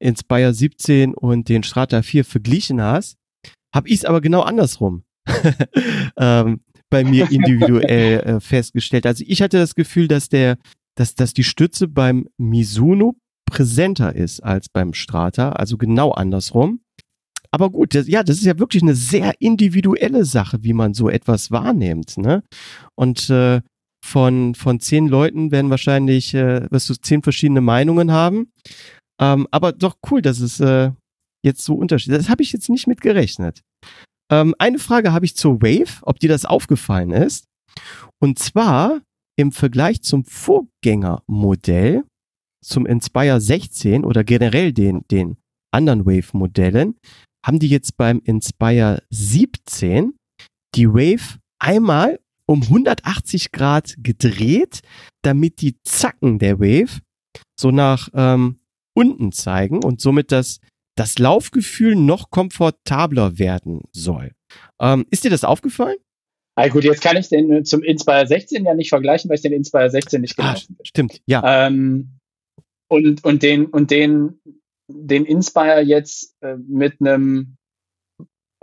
[0.00, 3.16] Inspire 17 und den Strata 4 verglichen hast,
[3.72, 5.04] habe ich es aber genau andersrum
[6.18, 9.06] ähm, bei mir individuell äh, festgestellt.
[9.06, 10.58] Also ich hatte das Gefühl, dass der,
[10.96, 13.16] dass, dass die Stütze beim Mizuno
[13.48, 16.80] präsenter ist als beim Strata, also genau andersrum.
[17.50, 21.08] Aber gut, das, ja, das ist ja wirklich eine sehr individuelle Sache, wie man so
[21.08, 22.18] etwas wahrnimmt.
[22.18, 22.42] Ne?
[22.96, 23.62] Und äh,
[24.04, 28.50] von, von zehn Leuten werden wahrscheinlich, äh, wirst du zehn verschiedene Meinungen haben.
[29.20, 30.90] Ähm, aber doch cool, dass es äh,
[31.42, 32.26] jetzt so unterschiedlich ist.
[32.26, 33.62] Das habe ich jetzt nicht mit gerechnet.
[34.30, 37.46] Ähm, eine Frage habe ich zur Wave, ob dir das aufgefallen ist.
[38.18, 39.02] Und zwar
[39.36, 42.04] im Vergleich zum Vorgängermodell,
[42.64, 45.36] zum Inspire 16 oder generell den, den
[45.72, 46.96] anderen Wave-Modellen,
[47.44, 50.14] haben die jetzt beim Inspire 17
[50.74, 54.80] die Wave einmal um 180 Grad gedreht,
[55.22, 57.00] damit die Zacken der Wave
[57.58, 58.58] so nach ähm,
[58.94, 60.60] unten zeigen und somit das,
[60.96, 64.32] das Laufgefühl noch komfortabler werden soll.
[64.80, 65.96] Ähm, ist dir das aufgefallen?
[66.58, 69.52] Ah, gut, jetzt kann ich den zum Inspire 16 ja nicht vergleichen, weil ich den
[69.52, 70.86] Inspire 16 nicht ah, gelaufen bin.
[70.86, 71.66] Stimmt, ja.
[71.66, 72.18] Ähm,
[72.88, 74.40] und, und den, und den,
[74.88, 77.56] den Inspire jetzt äh, mit einem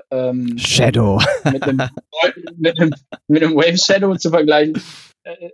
[0.10, 1.22] ähm, Shadow.
[1.52, 1.82] Mit einem,
[2.56, 2.94] mit, einem,
[3.28, 4.82] mit einem Wave Shadow zu vergleichen.
[5.24, 5.50] Äh,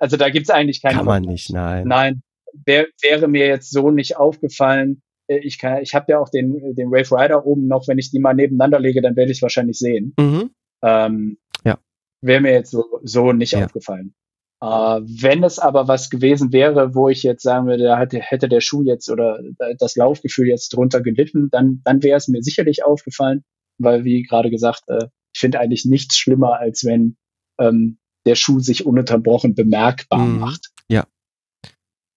[0.00, 0.96] also da gibt es eigentlich keine.
[0.96, 1.86] Kann man nicht, nein.
[1.86, 2.22] Nein,
[2.64, 5.02] wär, wäre mir jetzt so nicht aufgefallen.
[5.28, 8.10] Äh, ich, kann, ich habe ja auch den, den Wave Rider oben noch, wenn ich
[8.10, 10.14] die mal nebeneinander lege, dann werde ich es wahrscheinlich sehen.
[10.18, 10.50] Mhm.
[10.82, 11.78] Ähm, ja.
[12.20, 13.64] Wäre mir jetzt so, so nicht ja.
[13.64, 14.14] aufgefallen.
[14.62, 18.48] Äh, wenn es aber was gewesen wäre, wo ich jetzt sagen würde, da hätte, hätte
[18.48, 19.40] der Schuh jetzt oder
[19.78, 23.44] das Laufgefühl jetzt drunter gelitten, dann, dann wäre es mir sicherlich aufgefallen,
[23.78, 27.16] weil wie gerade gesagt, äh, ich finde eigentlich nichts schlimmer, als wenn
[27.58, 30.38] ähm, der Schuh sich ununterbrochen bemerkbar mhm.
[30.40, 30.70] macht.
[30.88, 31.04] Ja,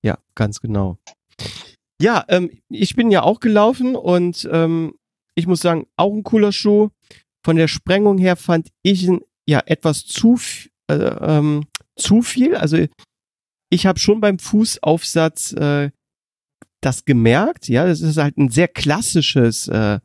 [0.02, 0.98] ja, ganz genau.
[2.02, 4.94] Ja, ähm, ich bin ja auch gelaufen und ähm,
[5.36, 6.90] ich muss sagen, auch ein cooler Schuh.
[7.46, 10.40] Von der Sprengung her fand ich ihn ja etwas zu,
[10.90, 12.56] äh, ähm, zu viel.
[12.56, 12.86] Also
[13.70, 15.92] ich habe schon beim Fußaufsatz äh,
[16.82, 17.68] das gemerkt.
[17.68, 20.00] Ja, das ist halt ein sehr klassisches äh,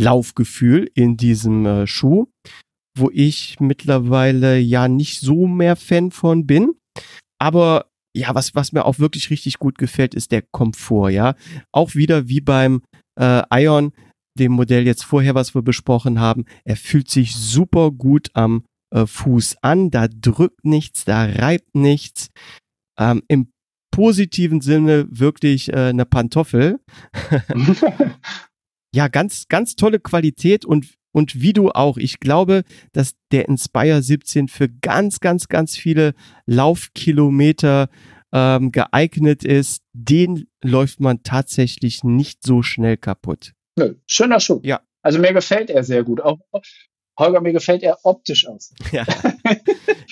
[0.00, 2.26] Laufgefühl in diesem äh, Schuh,
[2.96, 6.74] wo ich mittlerweile ja nicht so mehr Fan von bin.
[7.38, 11.34] Aber ja, was, was mir auch wirklich richtig gut gefällt, ist der Komfort, ja.
[11.72, 12.82] Auch wieder wie beim
[13.18, 13.92] äh, Ion,
[14.38, 16.44] dem Modell jetzt vorher, was wir besprochen haben.
[16.64, 22.28] Er fühlt sich super gut am äh, Fuß an, da drückt nichts, da reibt nichts.
[22.98, 23.50] Ähm, Im
[23.90, 26.80] positiven Sinne wirklich äh, eine Pantoffel.
[28.94, 31.96] ja, ganz, ganz tolle Qualität und, und wie du auch.
[31.96, 37.88] Ich glaube, dass der Inspire 17 für ganz, ganz, ganz viele Laufkilometer
[38.32, 39.82] ähm, geeignet ist.
[39.92, 43.52] Den läuft man tatsächlich nicht so schnell kaputt.
[43.76, 44.60] Nö, schöner Schuh.
[44.64, 44.80] Ja.
[45.02, 46.20] Also mir gefällt er sehr gut.
[46.20, 46.38] Auch,
[47.16, 48.74] Holger, mir gefällt er optisch aus.
[48.92, 49.06] Ja,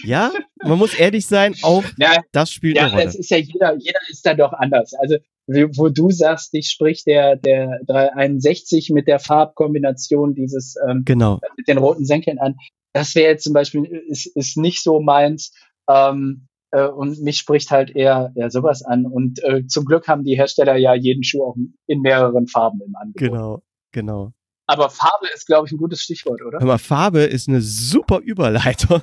[0.04, 0.32] ja
[0.62, 3.02] man muss ehrlich sein, auch ja, das spielt ja, eine Rolle.
[3.02, 4.94] Ja, es ist ja jeder, jeder ist da doch anders.
[4.94, 5.16] Also
[5.52, 11.40] wo du sagst, dich spricht der, der 361 mit der Farbkombination dieses ähm, genau.
[11.56, 12.56] mit den roten Senkeln an.
[12.92, 15.52] Das wäre jetzt zum Beispiel, ist, ist nicht so meins.
[15.88, 19.06] Ähm, äh, und mich spricht halt eher, eher sowas an.
[19.06, 22.96] Und äh, zum Glück haben die Hersteller ja jeden Schuh auch in mehreren Farben im
[22.96, 23.30] Angebot.
[23.30, 24.32] Genau, genau.
[24.66, 26.60] Aber Farbe ist, glaube ich, ein gutes Stichwort, oder?
[26.62, 29.02] Aber Farbe ist eine super Überleitung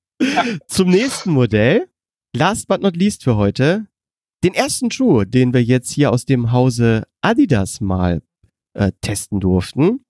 [0.68, 1.88] zum nächsten Modell.
[2.34, 3.86] Last but not least für heute,
[4.44, 8.22] den ersten Schuh, den wir jetzt hier aus dem Hause Adidas mal
[8.74, 10.04] äh, testen durften.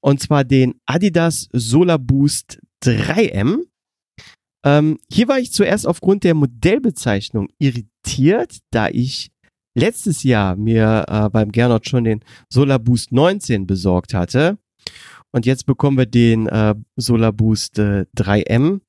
[0.00, 3.62] Und zwar den Adidas Solar Boost 3M.
[4.64, 9.30] Ähm, hier war ich zuerst aufgrund der Modellbezeichnung irritiert, da ich
[9.74, 14.58] letztes Jahr mir äh, beim Gernot schon den Solar Boost 19 besorgt hatte.
[15.32, 18.80] Und jetzt bekommen wir den äh, Solar Boost äh, 3M.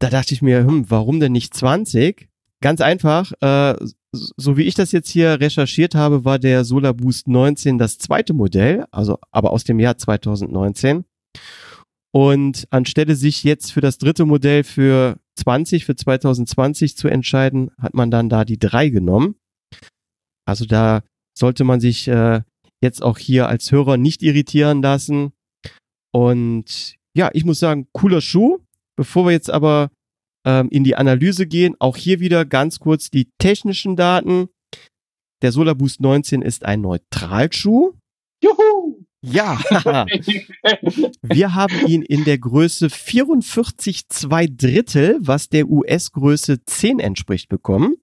[0.00, 2.28] Da dachte ich mir, hm, warum denn nicht 20?
[2.60, 3.76] Ganz einfach, äh,
[4.14, 8.32] so wie ich das jetzt hier recherchiert habe, war der Solar Boost 19 das zweite
[8.32, 11.04] Modell, also aber aus dem Jahr 2019.
[12.12, 17.94] Und anstelle sich jetzt für das dritte Modell für 20, für 2020 zu entscheiden, hat
[17.94, 19.34] man dann da die drei genommen.
[20.46, 21.02] Also da
[21.36, 22.42] sollte man sich äh,
[22.80, 25.32] jetzt auch hier als Hörer nicht irritieren lassen.
[26.12, 28.60] Und ja, ich muss sagen, cooler Schuh.
[28.96, 29.90] Bevor wir jetzt aber
[30.44, 31.74] ähm, in die Analyse gehen.
[31.78, 34.48] Auch hier wieder ganz kurz die technischen Daten.
[35.42, 37.92] Der Solar Boost 19 ist ein Neutralschuh.
[38.42, 39.04] Juhu!
[39.26, 39.58] Ja,
[41.22, 47.96] wir haben ihn in der Größe 44 2 Drittel, was der US-Größe 10 entspricht, bekommen.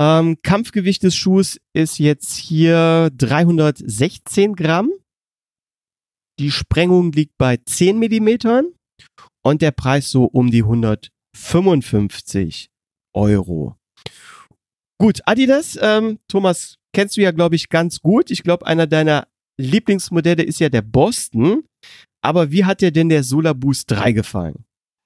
[0.00, 4.92] Ähm, Kampfgewicht des Schuhs ist jetzt hier 316 Gramm.
[6.38, 8.66] Die Sprengung liegt bei 10 Millimetern
[9.44, 12.70] und der Preis so um die 155
[13.14, 13.76] Euro.
[14.98, 18.30] Gut, Adidas, ähm, Thomas, kennst du ja, glaube ich, ganz gut.
[18.30, 19.28] Ich glaube, einer deiner
[19.58, 21.64] Lieblingsmodelle ist ja der Boston.
[22.22, 24.64] Aber wie hat dir denn der Solar Boost 3 gefallen?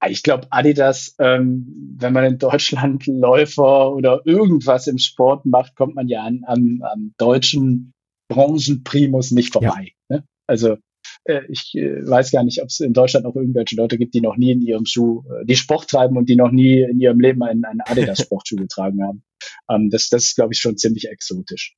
[0.09, 5.97] Ich glaube, Adidas, ähm, wenn man in Deutschland Läufer oder irgendwas im Sport macht, kommt
[5.97, 7.93] man ja an, am, am deutschen
[8.29, 9.95] Branchenprimus nicht vorbei.
[10.09, 10.19] Ja.
[10.19, 10.25] Ne?
[10.47, 10.77] Also
[11.25, 14.21] äh, ich äh, weiß gar nicht, ob es in Deutschland auch irgendwelche Leute gibt, die
[14.21, 17.21] noch nie in ihrem Schuh, äh, die Sport treiben und die noch nie in ihrem
[17.21, 19.23] Leben einen, einen Adidas-Sportschuh getragen haben.
[19.71, 21.77] Ähm, das, das ist, glaube ich, schon ziemlich exotisch.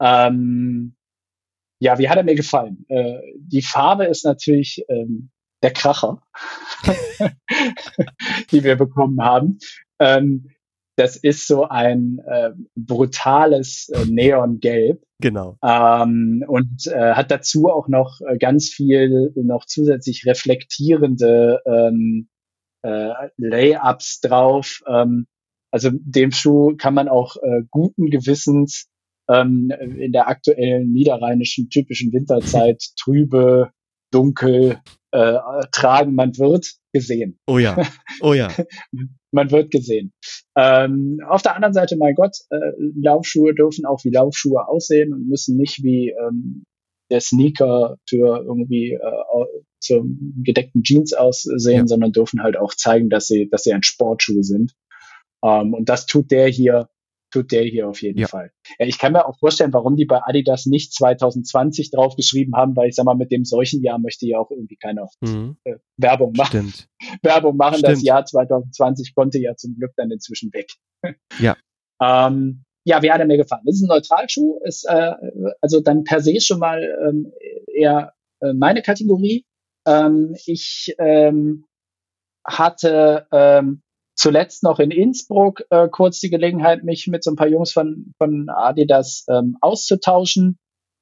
[0.00, 0.96] Ähm,
[1.80, 2.84] ja, wie hat er mir gefallen?
[2.88, 5.30] Äh, die Farbe ist natürlich ähm,
[5.62, 6.22] der Kracher,
[8.50, 9.58] die wir bekommen haben.
[9.98, 10.50] Ähm,
[10.96, 15.02] das ist so ein äh, brutales äh, Neongelb.
[15.24, 15.56] Genau.
[15.64, 22.28] Ähm, und äh, hat dazu auch noch äh, ganz viel noch zusätzlich reflektierende ähm,
[22.82, 23.08] äh,
[23.38, 24.82] Layups drauf.
[24.86, 25.26] Ähm,
[25.70, 28.90] also dem Schuh kann man auch äh, guten Gewissens
[29.30, 33.70] ähm, in der aktuellen niederrheinischen typischen Winterzeit trübe,
[34.12, 34.78] dunkel
[35.12, 35.38] äh,
[35.72, 36.14] tragen.
[36.14, 37.38] Man wird gesehen.
[37.46, 37.78] Oh ja,
[38.20, 38.50] oh ja.
[39.34, 40.12] man wird gesehen.
[40.56, 42.58] Ähm, auf der anderen Seite, mein Gott, äh,
[43.00, 46.64] Laufschuhe dürfen auch wie Laufschuhe aussehen und müssen nicht wie ähm,
[47.10, 49.44] der Sneaker für irgendwie äh,
[49.80, 51.86] zum gedeckten Jeans aussehen, ja.
[51.86, 54.72] sondern dürfen halt auch zeigen, dass sie, dass sie ein Sportschuh sind.
[55.44, 56.88] Ähm, und das tut der hier
[57.34, 58.28] tut der hier auf jeden ja.
[58.28, 58.52] Fall.
[58.78, 62.88] Ja, ich kann mir auch vorstellen, warum die bei Adidas nicht 2020 draufgeschrieben haben, weil
[62.88, 65.56] ich sag mal, mit dem solchen Jahr möchte ja auch irgendwie keine mhm.
[65.64, 66.70] äh, Werbung machen.
[66.70, 66.88] Stimmt.
[67.22, 67.78] Werbung machen.
[67.78, 67.92] Stimmt.
[67.92, 70.70] Das Jahr 2020 konnte ja zum Glück dann inzwischen weg.
[71.38, 71.56] Ja.
[72.00, 73.62] ähm, ja, wie hat er mir gefallen?
[73.66, 75.12] Das ist ein Neutralschuh, ist äh,
[75.60, 77.30] also dann per se schon mal ähm,
[77.66, 79.44] eher äh, meine Kategorie.
[79.86, 81.66] Ähm, ich ähm,
[82.46, 83.82] hatte ähm,
[84.14, 88.12] zuletzt noch in Innsbruck äh, kurz die Gelegenheit, mich mit so ein paar Jungs von,
[88.18, 90.58] von Adidas ähm, auszutauschen,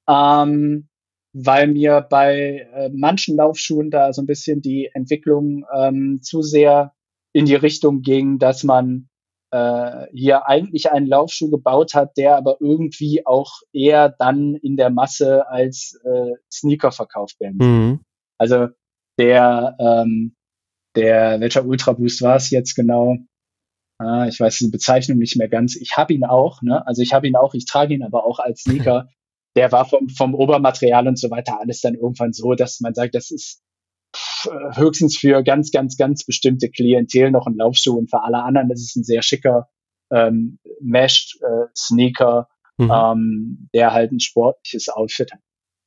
[0.09, 0.89] ähm,
[1.35, 6.93] weil mir bei äh, manchen Laufschuhen da so ein bisschen die Entwicklung ähm, zu sehr
[7.33, 9.09] in die Richtung ging, dass man
[9.51, 14.91] äh, hier eigentlich einen Laufschuh gebaut hat, der aber irgendwie auch eher dann in der
[14.91, 17.59] Masse als äh, Sneaker verkauft werden.
[17.61, 18.01] Mhm.
[18.39, 18.69] Also
[19.19, 20.35] der ähm,
[20.97, 23.17] der, welcher Ultra Boost war es jetzt genau?
[23.99, 25.77] Ah, ich weiß die Bezeichnung nicht mehr ganz.
[25.77, 26.87] Ich habe ihn auch, ne?
[26.87, 29.09] Also ich habe ihn auch, ich trage ihn aber auch als Sneaker.
[29.55, 33.15] Der war vom, vom Obermaterial und so weiter alles dann irgendwann so, dass man sagt,
[33.15, 33.63] das ist
[34.75, 38.81] höchstens für ganz, ganz, ganz bestimmte Klientel noch ein Laufschuh und für alle anderen das
[38.81, 39.69] ist ein sehr schicker
[40.11, 42.91] ähm, Mesh-Sneaker, äh, mhm.
[42.91, 45.41] ähm, der halt ein sportliches Outfit hat.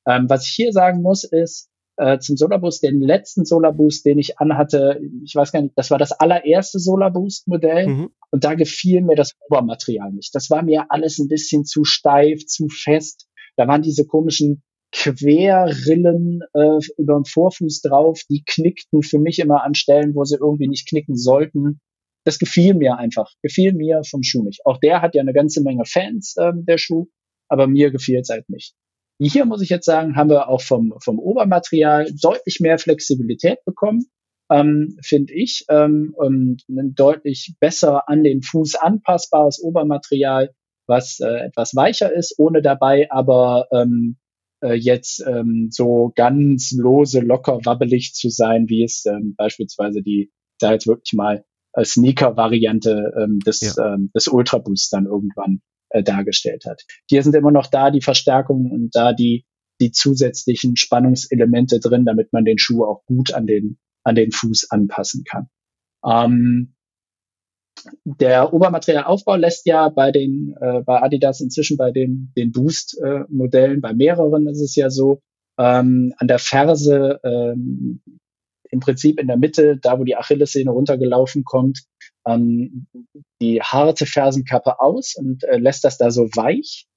[0.07, 4.39] Ähm, was ich hier sagen muss, ist, äh, zum Solarboost, den letzten Solarboost, den ich
[4.39, 8.09] anhatte, ich weiß gar nicht, das war das allererste Solarboost-Modell mhm.
[8.31, 10.35] und da gefiel mir das Obermaterial nicht.
[10.35, 13.27] Das war mir alles ein bisschen zu steif, zu fest.
[13.55, 19.63] Da waren diese komischen Querrillen äh, über dem Vorfuß drauf, die knickten für mich immer
[19.63, 21.79] an Stellen, wo sie irgendwie nicht knicken sollten.
[22.23, 24.65] Das gefiel mir einfach, gefiel mir vom Schuh nicht.
[24.65, 27.07] Auch der hat ja eine ganze Menge Fans, äh, der Schuh,
[27.49, 28.73] aber mir gefiel es halt nicht.
[29.19, 34.05] Hier muss ich jetzt sagen, haben wir auch vom, vom Obermaterial deutlich mehr Flexibilität bekommen,
[34.51, 35.65] ähm, finde ich.
[35.69, 40.53] Ähm, und ein deutlich besser an den Fuß anpassbares Obermaterial,
[40.87, 44.17] was äh, etwas weicher ist, ohne dabei aber ähm,
[44.61, 50.31] äh, jetzt ähm, so ganz lose, locker, wabbelig zu sein, wie es ähm, beispielsweise die,
[50.59, 53.93] da jetzt wirklich mal äh, Sneaker-Variante ähm, des, ja.
[53.93, 55.61] ähm, des Ultra Boost dann irgendwann
[55.95, 56.83] äh, dargestellt hat.
[57.09, 59.45] Hier sind immer noch da die Verstärkungen und da die,
[59.79, 64.71] die zusätzlichen Spannungselemente drin, damit man den Schuh auch gut an den, an den Fuß
[64.71, 65.47] anpassen kann.
[66.05, 66.75] Ähm,
[68.03, 73.25] der Obermaterialaufbau lässt ja bei den äh, bei Adidas inzwischen bei den den Boost äh,
[73.29, 75.21] Modellen bei mehreren ist es ja so
[75.59, 78.01] ähm, an der Ferse ähm,
[78.71, 81.83] im Prinzip in der Mitte da wo die Achillessehne runtergelaufen kommt
[82.27, 82.87] ähm,
[83.41, 86.87] die harte Fersenkappe aus und äh, lässt das da so weich.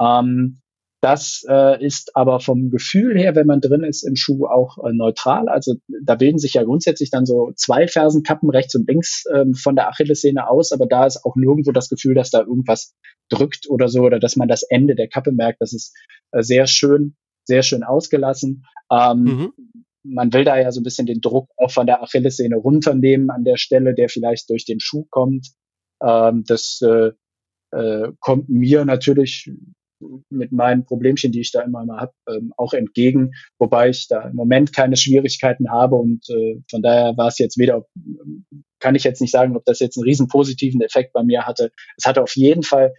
[0.00, 0.60] Ähm,
[1.02, 4.92] das äh, ist aber vom Gefühl her, wenn man drin ist im Schuh, auch äh,
[4.92, 5.48] neutral.
[5.48, 5.74] Also
[6.04, 9.88] da bilden sich ja grundsätzlich dann so zwei Fersenkappen rechts und links ähm, von der
[9.88, 12.94] Achillessehne aus, aber da ist auch nirgendwo das Gefühl, dass da irgendwas
[13.30, 15.60] drückt oder so oder dass man das Ende der Kappe merkt.
[15.60, 15.92] Das ist
[16.30, 17.16] äh, sehr schön,
[17.48, 18.64] sehr schön ausgelassen.
[18.92, 19.52] Ähm, mhm
[20.04, 23.44] man will da ja so ein bisschen den Druck auch von der Achillessehne runternehmen an
[23.44, 25.48] der Stelle, der vielleicht durch den Schuh kommt.
[26.02, 27.12] Ähm, das äh,
[27.72, 29.50] äh, kommt mir natürlich
[30.30, 34.28] mit meinen Problemchen, die ich da immer mal habe, ähm, auch entgegen, wobei ich da
[34.28, 37.86] im Moment keine Schwierigkeiten habe und äh, von daher war es jetzt weder,
[38.80, 41.70] kann ich jetzt nicht sagen, ob das jetzt einen riesen positiven Effekt bei mir hatte.
[41.96, 42.92] Es hatte auf jeden Fall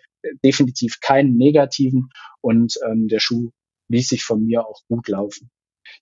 [0.44, 2.10] definitiv keinen negativen
[2.42, 3.52] und ähm, der Schuh
[3.90, 5.52] ließ sich von mir auch gut laufen.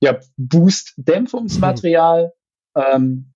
[0.02, 2.34] Ja, Boost-Dämpfungsmaterial,
[2.76, 3.34] ähm,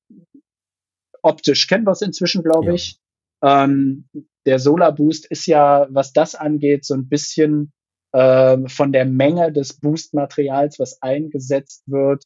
[1.21, 2.73] optisch kennen wir es inzwischen, glaube ja.
[2.73, 2.99] ich.
[3.43, 4.09] Ähm,
[4.45, 7.73] der Solar Boost ist ja, was das angeht, so ein bisschen
[8.13, 12.23] äh, von der Menge des Boost-Materials, was eingesetzt wird,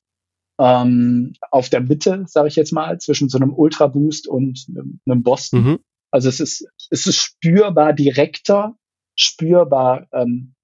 [0.59, 4.99] ähm, auf der Mitte, sage ich jetzt mal, zwischen so einem Ultra Boost und einem,
[5.05, 5.63] einem Boston.
[5.63, 5.79] Mhm.
[6.11, 8.75] Also es ist, es ist spürbar direkter,
[9.15, 10.55] spürbar ähm,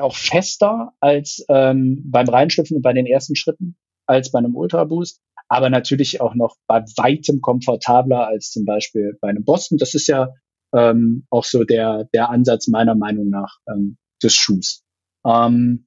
[0.00, 4.84] auch fester als ähm, beim Reinschlüpfen und bei den ersten Schritten als bei einem Ultra
[4.84, 9.78] Boost aber natürlich auch noch bei weitem komfortabler als zum Beispiel bei einem Boston.
[9.78, 10.34] Das ist ja
[10.74, 14.84] ähm, auch so der, der Ansatz meiner Meinung nach ähm, des Schuhs.
[15.26, 15.86] Ähm,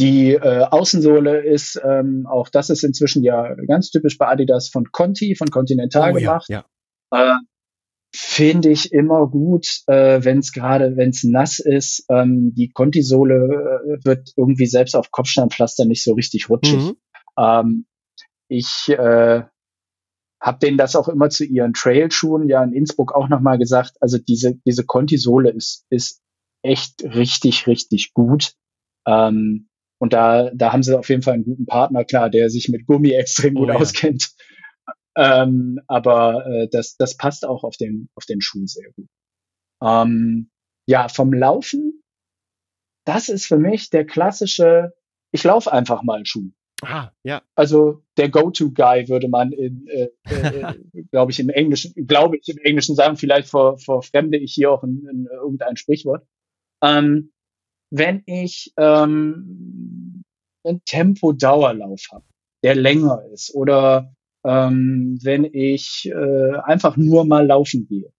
[0.00, 4.90] die äh, Außensohle ist, ähm, auch das ist inzwischen ja ganz typisch bei Adidas von
[4.90, 6.48] Conti, von Continental oh, gemacht.
[6.48, 6.64] Ja,
[7.12, 7.36] ja.
[7.36, 7.38] Äh,
[8.16, 12.06] Finde ich immer gut, äh, wenn es gerade, wenn es nass ist.
[12.08, 16.80] Ähm, die Conti-Sohle äh, wird irgendwie selbst auf Kopfsteinpflaster nicht so richtig rutschig.
[16.80, 16.96] Mhm.
[17.36, 17.86] Ähm,
[18.46, 19.42] ich äh,
[20.40, 23.96] habe denen das auch immer zu ihren Trailschuhen ja in Innsbruck auch nochmal gesagt.
[24.00, 26.22] Also diese, diese Conti-Sohle ist, ist
[26.62, 28.52] echt richtig, richtig gut.
[29.08, 32.68] Ähm, und da, da haben sie auf jeden Fall einen guten Partner, klar, der sich
[32.68, 33.78] mit Gummi extrem gut oh, ja.
[33.80, 34.36] auskennt.
[35.16, 39.06] Ähm, aber äh, das, das passt auch auf den, auf den Schuh sehr gut.
[39.82, 40.50] Ähm,
[40.86, 42.02] ja, vom Laufen,
[43.06, 44.92] das ist für mich der klassische,
[45.32, 46.50] ich laufe einfach mal Schuh.
[46.82, 47.42] Ah, ja.
[47.54, 50.74] Also der Go-To-Guy würde man in, äh, äh,
[51.10, 54.70] glaube ich, im Englischen, glaube ich, im Englischen sagen, vielleicht vor, vor Fremde ich hier
[54.72, 56.26] auch in, in irgendein Sprichwort.
[56.82, 57.32] Ähm,
[57.90, 60.24] wenn ich ähm,
[60.64, 62.24] einen Tempo-Dauerlauf habe,
[62.62, 64.14] der länger ist, oder
[64.44, 68.12] ähm, wenn ich äh, einfach nur mal laufen gehe,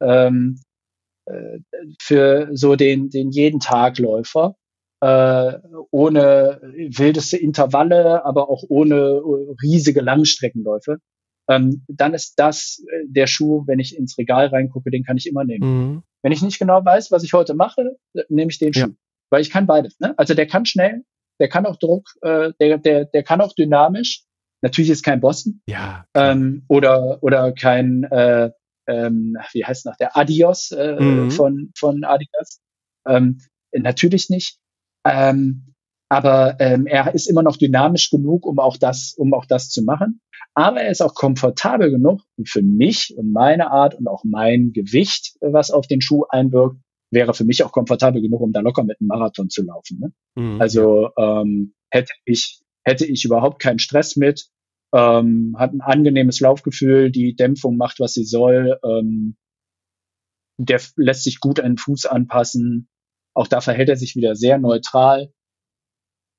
[0.00, 0.60] ähm,
[1.26, 1.58] äh,
[2.00, 4.56] für so den, den jeden Tag Läufer,
[5.00, 5.58] äh,
[5.90, 9.20] ohne wildeste Intervalle, aber auch ohne
[9.62, 10.98] riesige Langstreckenläufe,
[11.48, 15.26] ähm, dann ist das äh, der Schuh, wenn ich ins Regal reingucke, den kann ich
[15.26, 15.66] immer nehmen.
[15.66, 16.02] Mhm.
[16.22, 17.96] Wenn ich nicht genau weiß, was ich heute mache,
[18.28, 18.80] nehme ich den Schuh.
[18.80, 18.94] Ja.
[19.30, 19.98] Weil ich kann beides.
[19.98, 20.14] Ne?
[20.16, 21.02] Also der kann schnell,
[21.40, 24.24] der kann auch Druck, äh, der, der, der kann auch dynamisch.
[24.62, 25.60] Natürlich ist kein Boston.
[25.66, 26.06] Ja.
[26.14, 28.50] Ähm, oder, oder kein, äh,
[28.86, 31.30] ähm, wie heißt noch, der Adios äh, mhm.
[31.30, 32.60] von, von Adidas.
[33.06, 33.40] Ähm,
[33.72, 34.58] natürlich nicht.
[35.04, 35.74] Ähm,
[36.08, 39.82] aber ähm, er ist immer noch dynamisch genug, um auch das, um auch das zu
[39.82, 40.20] machen.
[40.54, 45.36] Aber er ist auch komfortabel genug für mich und meine Art und auch mein Gewicht,
[45.40, 46.76] was auf den Schuh einwirkt,
[47.10, 50.00] wäre für mich auch komfortabel genug, um da locker mit einem Marathon zu laufen.
[50.00, 50.12] Ne?
[50.34, 54.48] Mhm, also ähm, hätte ich hätte ich überhaupt keinen Stress mit,
[54.94, 59.36] ähm, hat ein angenehmes Laufgefühl, die Dämpfung macht, was sie soll, ähm,
[60.58, 62.88] der lässt sich gut an den Fuß anpassen,
[63.34, 65.32] auch da verhält er sich wieder sehr neutral.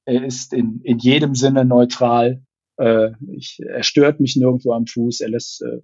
[0.06, 2.44] Er ist in, in jedem Sinne neutral.
[2.78, 5.22] Äh, ich, er stört mich nirgendwo am Fuß.
[5.22, 5.80] Er lässt, äh,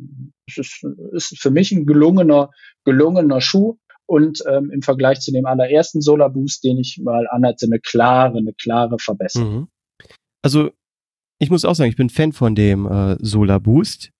[0.48, 2.52] es ist, ist für mich ein gelungener,
[2.84, 7.66] gelungener Schuh und ähm, im Vergleich zu dem allerersten Solar Boost, den ich mal anhatte,
[7.66, 9.54] eine klare, eine klare Verbesserung.
[9.54, 9.68] Mhm.
[10.44, 10.72] Also
[11.42, 14.12] ich muss auch sagen, ich bin Fan von dem äh, Solar Boost.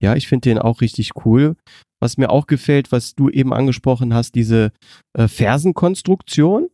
[0.00, 1.56] Ja, ich finde den auch richtig cool.
[2.00, 4.70] Was mir auch gefällt, was du eben angesprochen hast, diese
[5.18, 6.68] äh, Fersenkonstruktion,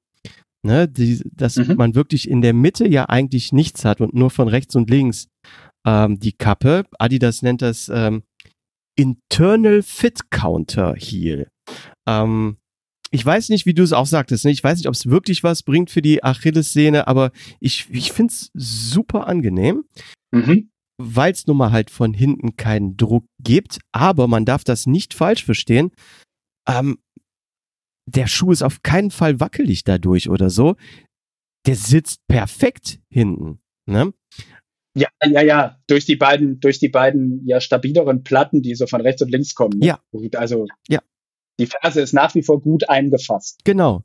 [0.63, 1.77] ne, die, dass mhm.
[1.77, 5.29] man wirklich in der Mitte ja eigentlich nichts hat und nur von rechts und links
[5.87, 6.85] ähm, die Kappe.
[6.99, 8.25] Adidas nennt das ähm,
[8.97, 11.49] Internal Fit Counter Heel.
[12.07, 12.59] Ähm,
[13.15, 14.45] ich weiß nicht, wie du es auch sagtest.
[14.45, 14.51] Ne?
[14.51, 18.33] Ich weiß nicht, ob es wirklich was bringt für die Achillessehne, aber ich, ich finde
[18.33, 19.85] es super angenehm.
[20.33, 23.81] Mhm weil es nun mal halt von hinten keinen Druck gibt.
[23.93, 25.91] Aber man darf das nicht falsch verstehen.
[26.69, 26.99] Ähm,
[28.07, 30.77] der Schuh ist auf keinen Fall wackelig dadurch oder so.
[31.67, 33.59] Der sitzt perfekt hinten.
[33.87, 34.13] Ne?
[34.97, 39.01] Ja, ja, ja, durch die beiden, durch die beiden ja stabileren Platten, die so von
[39.01, 39.81] rechts und links kommen.
[39.81, 39.87] Ne?
[39.87, 40.01] Ja.
[40.35, 41.01] Also ja.
[41.59, 43.61] Die Ferse ist nach wie vor gut eingefasst.
[43.65, 44.03] Genau,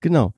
[0.00, 0.32] genau.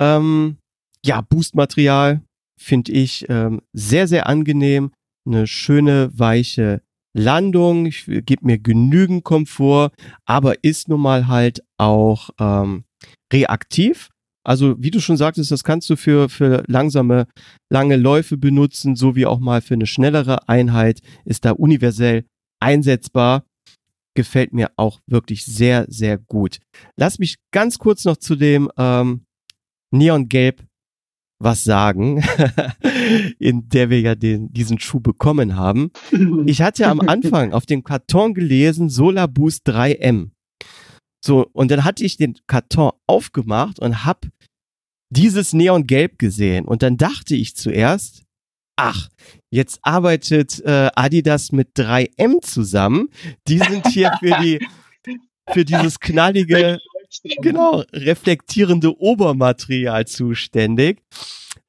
[0.00, 0.58] Ähm,
[1.04, 2.22] ja, Boostmaterial
[2.60, 4.92] finde ich ähm, sehr, sehr angenehm
[5.26, 6.82] eine schöne, weiche
[7.16, 9.92] Landung, ich gebe mir genügend Komfort,
[10.26, 12.84] aber ist nun mal halt auch ähm,
[13.32, 14.10] reaktiv.
[14.46, 17.26] Also wie du schon sagtest, das kannst du für, für langsame,
[17.72, 22.24] lange Läufe benutzen, sowie auch mal für eine schnellere Einheit ist da universell
[22.60, 23.44] einsetzbar.
[24.14, 26.58] Gefällt mir auch wirklich sehr, sehr gut.
[26.96, 29.26] Lass mich ganz kurz noch zu dem ähm,
[29.90, 30.64] Neongelb
[31.38, 32.24] was sagen,
[33.38, 35.90] in der wir ja den, diesen Schuh bekommen haben.
[36.46, 40.30] Ich hatte am Anfang auf dem Karton gelesen Solar Boost 3M.
[41.24, 44.26] So, und dann hatte ich den Karton aufgemacht und hab
[45.10, 46.64] dieses Neongelb gesehen.
[46.64, 48.23] Und dann dachte ich zuerst,
[48.76, 49.08] ach,
[49.50, 53.08] jetzt arbeitet äh, Adidas mit 3M zusammen.
[53.48, 54.58] Die sind hier für die
[55.52, 56.78] für dieses knallige,
[57.42, 61.02] genau, reflektierende Obermaterial zuständig.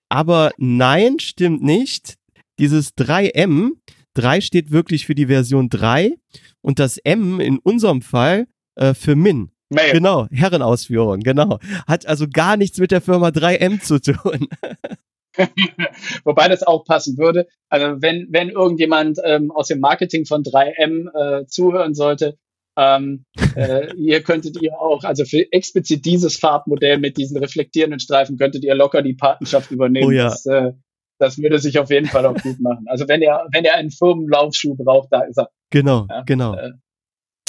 [0.09, 2.15] Aber nein, stimmt nicht.
[2.59, 3.71] Dieses 3M,
[4.13, 6.13] 3 steht wirklich für die Version 3
[6.61, 9.51] und das M in unserem Fall äh, für Min.
[9.69, 9.93] Mail.
[9.93, 11.59] Genau, Herrenausführung, genau.
[11.87, 14.47] Hat also gar nichts mit der Firma 3M zu tun.
[16.23, 17.47] Wobei das auch passen würde.
[17.69, 22.37] Also wenn, wenn irgendjemand ähm, aus dem Marketing von 3M äh, zuhören sollte,
[22.77, 23.25] ähm,
[23.55, 28.63] äh, ihr könntet ihr auch, also für explizit dieses Farbmodell mit diesen reflektierenden Streifen könntet
[28.63, 30.07] ihr locker die Patenschaft übernehmen.
[30.07, 30.25] Oh ja.
[30.25, 30.71] das, äh,
[31.17, 32.85] das würde sich auf jeden Fall auch gut machen.
[32.87, 35.49] Also wenn ihr, wenn ihr einen Firmenlaufschuh braucht, da ist er.
[35.69, 36.55] Genau, ja, genau.
[36.55, 36.71] Äh,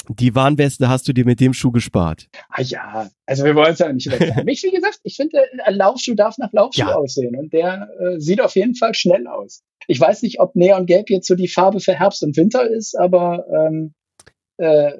[0.09, 2.27] die Warnweste hast du dir mit dem Schuh gespart.
[2.49, 4.45] Ah ja, also wir wollen es ja nicht übertreiben.
[4.45, 6.95] Mich, wie gesagt, ich finde, ein Laufschuh darf nach Laufschuh ja.
[6.95, 9.63] aussehen und der äh, sieht auf jeden Fall schnell aus.
[9.87, 13.45] Ich weiß nicht, ob Neongelb jetzt so die Farbe für Herbst und Winter ist, aber
[13.49, 13.93] ähm,
[14.57, 14.91] äh,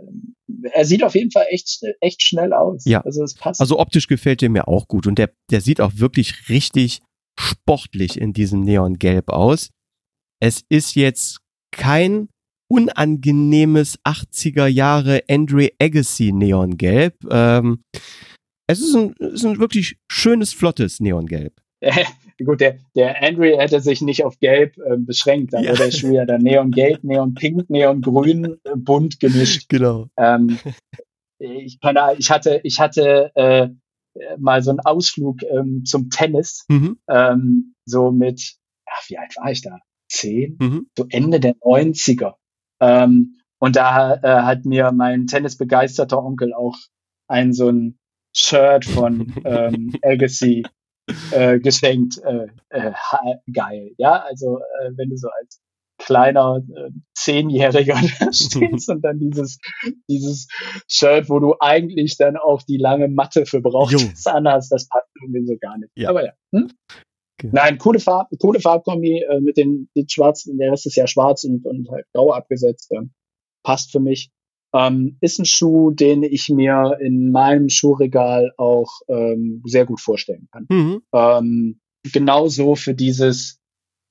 [0.72, 2.86] er sieht auf jeden Fall echt, echt schnell aus.
[2.86, 3.02] Ja.
[3.02, 3.60] Also es passt.
[3.60, 7.02] Also optisch gefällt er mir auch gut und der, der sieht auch wirklich richtig
[7.40, 9.70] sportlich in diesem Neongelb aus.
[10.40, 11.40] Es ist jetzt
[11.72, 12.30] kein
[12.68, 17.16] unangenehmes 80er Jahre Andre Agassi Neongelb.
[17.32, 17.84] Ähm,
[18.68, 21.54] es ist ein, ist ein wirklich schönes, flottes Neongelb.
[22.44, 25.74] Gut, der, der Andre hätte sich nicht auf Gelb äh, beschränkt, da ja.
[25.74, 29.70] der Schuh ja dann Neon-Gelb, Neon-Pink, Neon-Grün, äh, bunt gemischt.
[29.70, 30.08] Genau.
[30.18, 30.60] Ähm,
[31.40, 33.70] ich, kann, ich hatte, ich hatte äh,
[34.38, 37.00] mal so einen Ausflug ähm, zum Tennis, mhm.
[37.10, 38.56] ähm, so mit,
[38.86, 39.80] ach, wie alt war ich da?
[40.10, 40.58] Zehn?
[40.60, 40.88] Mhm.
[40.98, 42.36] So Ende der 90er.
[42.80, 46.76] Ähm, und da äh, hat mir mein tennisbegeisterter Onkel auch
[47.28, 47.98] ein so ein
[48.36, 50.64] Shirt von ähm, Legacy
[51.32, 52.20] äh, geschenkt.
[52.24, 52.94] Äh, äh,
[53.52, 53.92] geil.
[53.98, 55.62] Ja, also äh, wenn du so als
[55.98, 57.98] kleiner äh, Zehnjähriger
[58.32, 59.60] stehst und dann dieses,
[60.08, 60.48] dieses
[60.88, 65.46] Shirt, wo du eigentlich dann auch die lange Matte für brauchst, anhast, das passt irgendwie
[65.46, 65.92] so gar nicht.
[65.96, 66.10] Ja.
[66.10, 66.34] Aber ja.
[66.54, 66.72] Hm?
[67.40, 67.50] Okay.
[67.54, 71.44] Nein, coole Farb, coole Farbkombi äh, mit den, den schwarzen, der Rest ist ja schwarz
[71.44, 72.92] und, und halt grau abgesetzt.
[72.92, 73.02] Äh,
[73.64, 74.32] passt für mich.
[74.74, 80.48] Ähm, ist ein Schuh, den ich mir in meinem Schuhregal auch ähm, sehr gut vorstellen
[80.52, 80.66] kann.
[80.70, 81.02] Mhm.
[81.14, 81.80] Ähm,
[82.12, 83.60] genauso für dieses,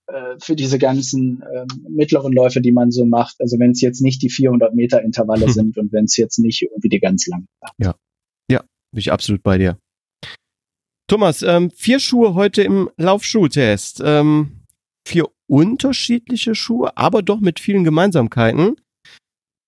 [0.06, 3.36] äh, für diese ganzen äh, mittleren Läufe, die man so macht.
[3.40, 5.52] Also wenn es jetzt nicht die 400 Meter Intervalle mhm.
[5.52, 7.48] sind und wenn es jetzt nicht irgendwie die ganz langen.
[7.78, 7.94] Ja,
[8.50, 8.60] ja,
[8.92, 9.78] bin ich absolut bei dir.
[11.08, 14.02] Thomas, ähm, vier Schuhe heute im Laufschuhtest.
[14.04, 14.64] Ähm,
[15.06, 18.76] vier unterschiedliche Schuhe, aber doch mit vielen Gemeinsamkeiten.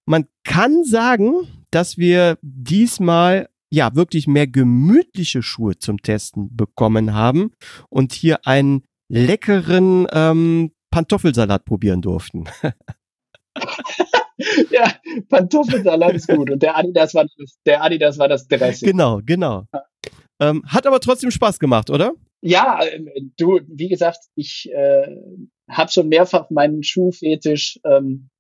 [0.05, 7.53] Man kann sagen, dass wir diesmal ja wirklich mehr gemütliche Schuhe zum Testen bekommen haben
[7.89, 12.45] und hier einen leckeren ähm, Pantoffelsalat probieren durften.
[14.71, 14.93] ja,
[15.29, 18.91] Pantoffelsalat ist gut und der Adidas war das, der Adidas war das Dressing.
[18.91, 19.67] Genau, genau.
[20.41, 22.15] Ähm, hat aber trotzdem Spaß gemacht, oder?
[22.41, 25.17] Ja, ähm, du, wie gesagt, ich äh,
[25.69, 28.31] habe schon mehrfach meinen Schuhfetisch ähm,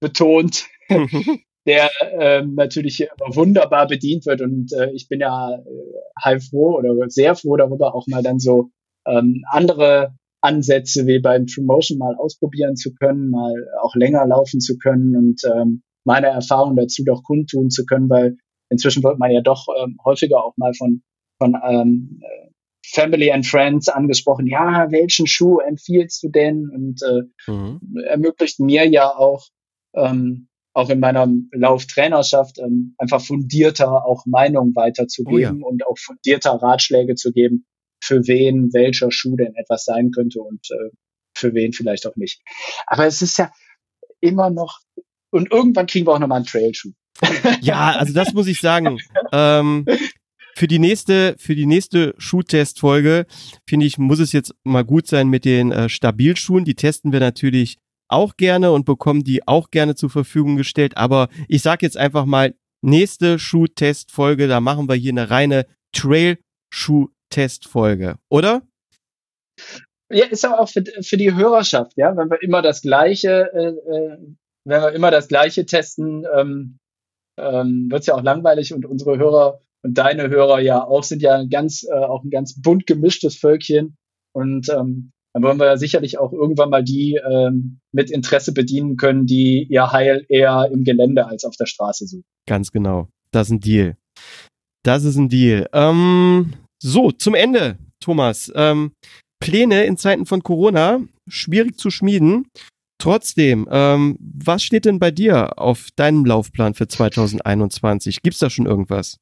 [0.00, 0.66] betont,
[1.66, 4.40] der ähm, natürlich wunderbar bedient wird.
[4.40, 5.60] Und äh, ich bin ja äh,
[6.20, 8.70] halb froh oder sehr froh darüber, auch mal dann so
[9.06, 14.76] ähm, andere Ansätze wie beim Promotion mal ausprobieren zu können, mal auch länger laufen zu
[14.76, 18.36] können und ähm, meine Erfahrung dazu doch kundtun zu können, weil
[18.68, 21.02] inzwischen wird man ja doch ähm, häufiger auch mal von,
[21.38, 22.20] von ähm,
[22.86, 26.70] Family and Friends angesprochen, ja, welchen Schuh empfiehlst du denn?
[26.70, 27.80] Und äh, mhm.
[28.06, 29.48] ermöglicht mir ja auch
[29.94, 35.66] ähm, auch in meiner Lauftrainerschaft ähm, einfach fundierter auch Meinung weiterzugeben oh ja.
[35.66, 37.64] und auch fundierter Ratschläge zu geben,
[38.02, 40.90] für wen welcher Schuh denn etwas sein könnte und äh,
[41.36, 42.42] für wen vielleicht auch nicht.
[42.86, 43.52] Aber es ist ja
[44.20, 44.80] immer noch,
[45.30, 46.92] und irgendwann kriegen wir auch nochmal einen Trailschuh.
[47.60, 49.00] Ja, also das muss ich sagen.
[49.32, 49.86] ähm,
[50.54, 53.26] für die nächste, für die nächste Schuhtestfolge,
[53.68, 56.64] finde ich, muss es jetzt mal gut sein mit den äh, Stabilschuhen.
[56.64, 57.78] Die testen wir natürlich
[58.08, 60.96] auch gerne und bekommen die auch gerne zur Verfügung gestellt.
[60.96, 68.16] Aber ich sage jetzt einfach mal, nächste Schuhtestfolge, da machen wir hier eine reine Trail-Schuh-Testfolge,
[68.28, 68.62] oder?
[70.10, 73.68] Ja, ist aber auch für, für die Hörerschaft, ja, wenn wir immer das Gleiche, äh,
[73.68, 74.18] äh
[74.66, 76.78] wenn wir immer das Gleiche testen, ähm,
[77.36, 81.20] ähm, wird es ja auch langweilig und unsere Hörer und deine Hörer ja auch sind
[81.20, 83.96] ja ganz, äh, auch ein ganz bunt gemischtes Völkchen.
[84.32, 88.96] Und ähm, dann wollen wir ja sicherlich auch irgendwann mal die ähm, mit Interesse bedienen
[88.96, 92.24] können, die ihr Heil eher im Gelände als auf der Straße suchen.
[92.46, 93.08] Ganz genau.
[93.30, 93.96] Das ist ein Deal.
[94.84, 95.68] Das ist ein Deal.
[95.74, 98.50] Ähm, so, zum Ende, Thomas.
[98.54, 98.92] Ähm,
[99.38, 102.46] Pläne in Zeiten von Corona, schwierig zu schmieden.
[102.98, 108.22] Trotzdem, ähm, was steht denn bei dir auf deinem Laufplan für 2021?
[108.22, 109.18] Gibt's da schon irgendwas?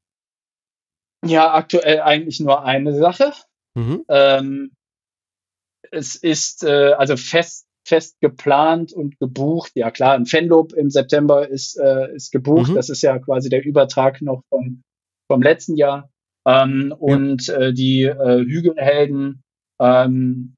[1.25, 3.33] Ja, aktuell eigentlich nur eine Sache.
[3.75, 4.05] Mhm.
[4.09, 4.73] Ähm,
[5.91, 9.73] es ist äh, also fest fest geplant und gebucht.
[9.75, 12.71] Ja klar, ein Fanlob im September ist, äh, ist gebucht.
[12.71, 12.75] Mhm.
[12.75, 14.83] Das ist ja quasi der Übertrag noch vom,
[15.31, 16.11] vom letzten Jahr.
[16.47, 16.97] Ähm, ja.
[16.97, 19.43] Und äh, die äh, Hügelhelden
[19.81, 20.55] ähm,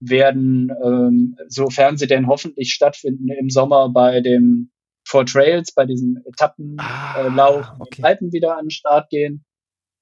[0.00, 4.70] werden, ähm, sofern sie denn hoffentlich stattfinden, im Sommer bei dem
[5.06, 8.02] Four Trails, bei diesem Etappenlauf, ah, okay.
[8.02, 9.44] Alpen wieder an den Start gehen.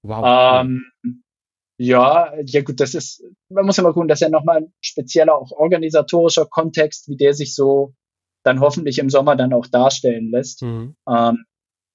[0.03, 0.61] Wow.
[0.63, 0.85] Ähm,
[1.79, 4.73] ja, ja gut, das ist, man muss ja mal gucken, das ist ja nochmal ein
[4.81, 7.95] spezieller, auch organisatorischer Kontext, wie der sich so
[8.45, 10.63] dann hoffentlich im Sommer dann auch darstellen lässt.
[10.63, 10.97] Mhm.
[11.09, 11.45] Ähm,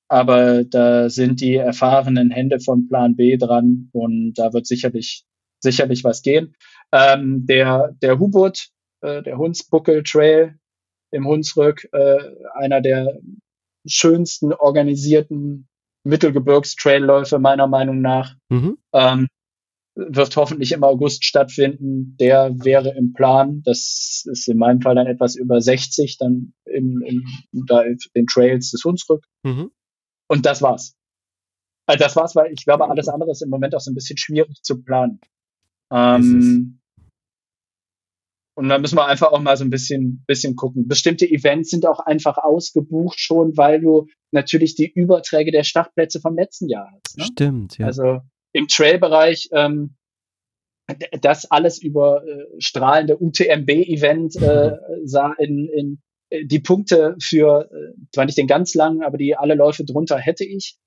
[0.10, 5.26] aber da sind die erfahrenen Hände von Plan B dran und da wird sicherlich,
[5.60, 6.55] sicherlich was gehen.
[6.93, 8.70] Ähm, der, der Hubert,
[9.01, 10.58] äh, der Hunsbuckel Trail
[11.12, 12.20] im Hunsrück, äh,
[12.55, 13.20] einer der
[13.86, 15.68] schönsten organisierten
[16.04, 18.36] Mittelgebirgstrailläufe meiner Meinung nach.
[18.50, 18.78] Mhm.
[18.93, 19.28] Ähm,
[19.95, 22.16] wird hoffentlich im August stattfinden.
[22.20, 23.64] Der wäre im Plan.
[23.66, 27.26] Das ist in meinem Fall dann etwas über 60, dann im, im,
[27.68, 27.84] da
[28.16, 29.26] den Trails des Hunsrück.
[29.43, 29.72] Mhm.
[30.28, 30.95] Und das war's.
[31.88, 34.18] Also das war's, weil ich glaube, alles andere ist im Moment auch so ein bisschen
[34.18, 35.20] schwierig zu planen.
[35.89, 36.76] Ähm,
[38.58, 40.88] und da müssen wir einfach auch mal so ein bisschen, bisschen gucken.
[40.88, 46.36] Bestimmte Events sind auch einfach ausgebucht schon, weil du natürlich die Überträge der Startplätze vom
[46.36, 47.18] letzten Jahr hast.
[47.20, 47.26] Ne?
[47.26, 47.86] Stimmt, ja.
[47.86, 48.22] Also
[48.53, 49.95] im Trail-Bereich ähm,
[51.22, 54.72] das alles über äh, strahlende UTMB-Event äh,
[55.03, 56.01] sah in, in
[56.32, 60.18] äh, die Punkte für, äh, zwar nicht den ganz langen, aber die alle Läufe drunter
[60.18, 60.80] hätte ich.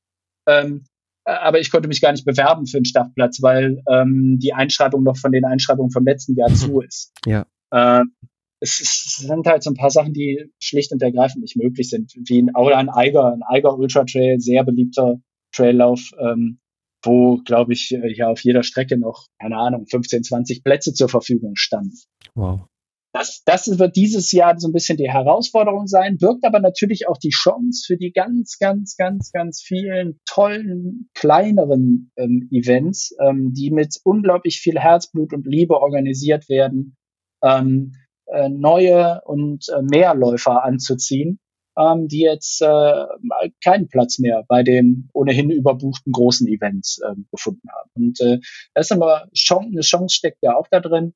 [0.49, 0.87] Ähm,
[1.25, 5.19] aber ich konnte mich gar nicht bewerben für einen Startplatz, weil ähm, die Einschreibung noch
[5.19, 7.13] von den Einschreibungen vom letzten Jahr zu ist.
[7.25, 7.47] Ja.
[7.73, 8.15] Ähm,
[8.61, 12.13] es, es, sind halt so ein paar Sachen, die schlicht und ergreifend nicht möglich sind,
[12.15, 15.17] wie ein, oder ein Eiger, ein Eiger Ultra Trail, sehr beliebter
[15.53, 16.61] Traillauf, ähm,
[17.03, 21.09] wo, glaube ich, äh, ja auf jeder Strecke noch, keine Ahnung, 15, 20 Plätze zur
[21.09, 21.97] Verfügung standen.
[22.35, 22.67] Wow.
[23.13, 27.17] Das, das wird dieses Jahr so ein bisschen die Herausforderung sein, birgt aber natürlich auch
[27.17, 33.73] die Chance für die ganz, ganz, ganz, ganz vielen tollen, kleineren ähm, Events, ähm, die
[33.73, 36.97] mit unglaublich viel Herzblut und Liebe organisiert werden,
[37.43, 37.95] ähm,
[38.27, 41.41] äh, neue und äh, mehr Läufer anzuziehen
[41.81, 43.05] ähm, die jetzt äh,
[43.63, 47.91] keinen Platz mehr bei den ohnehin überbuchten großen Events äh, gefunden haben.
[47.95, 48.39] Und äh,
[48.75, 51.15] das ist aber Chance, eine Chance steckt ja auch da drin.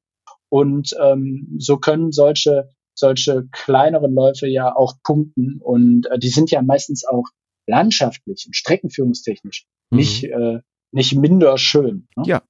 [0.49, 6.53] Und ähm, so können solche solche kleineren Läufe ja auch punkten und äh, die sind
[6.53, 7.25] ja meistens auch
[7.67, 9.99] landschaftlich und streckenführungstechnisch mhm.
[9.99, 10.61] nicht äh,
[10.93, 12.07] nicht minder schön.
[12.15, 12.23] Ne?
[12.27, 12.43] Ja,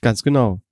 [0.00, 0.62] ganz genau,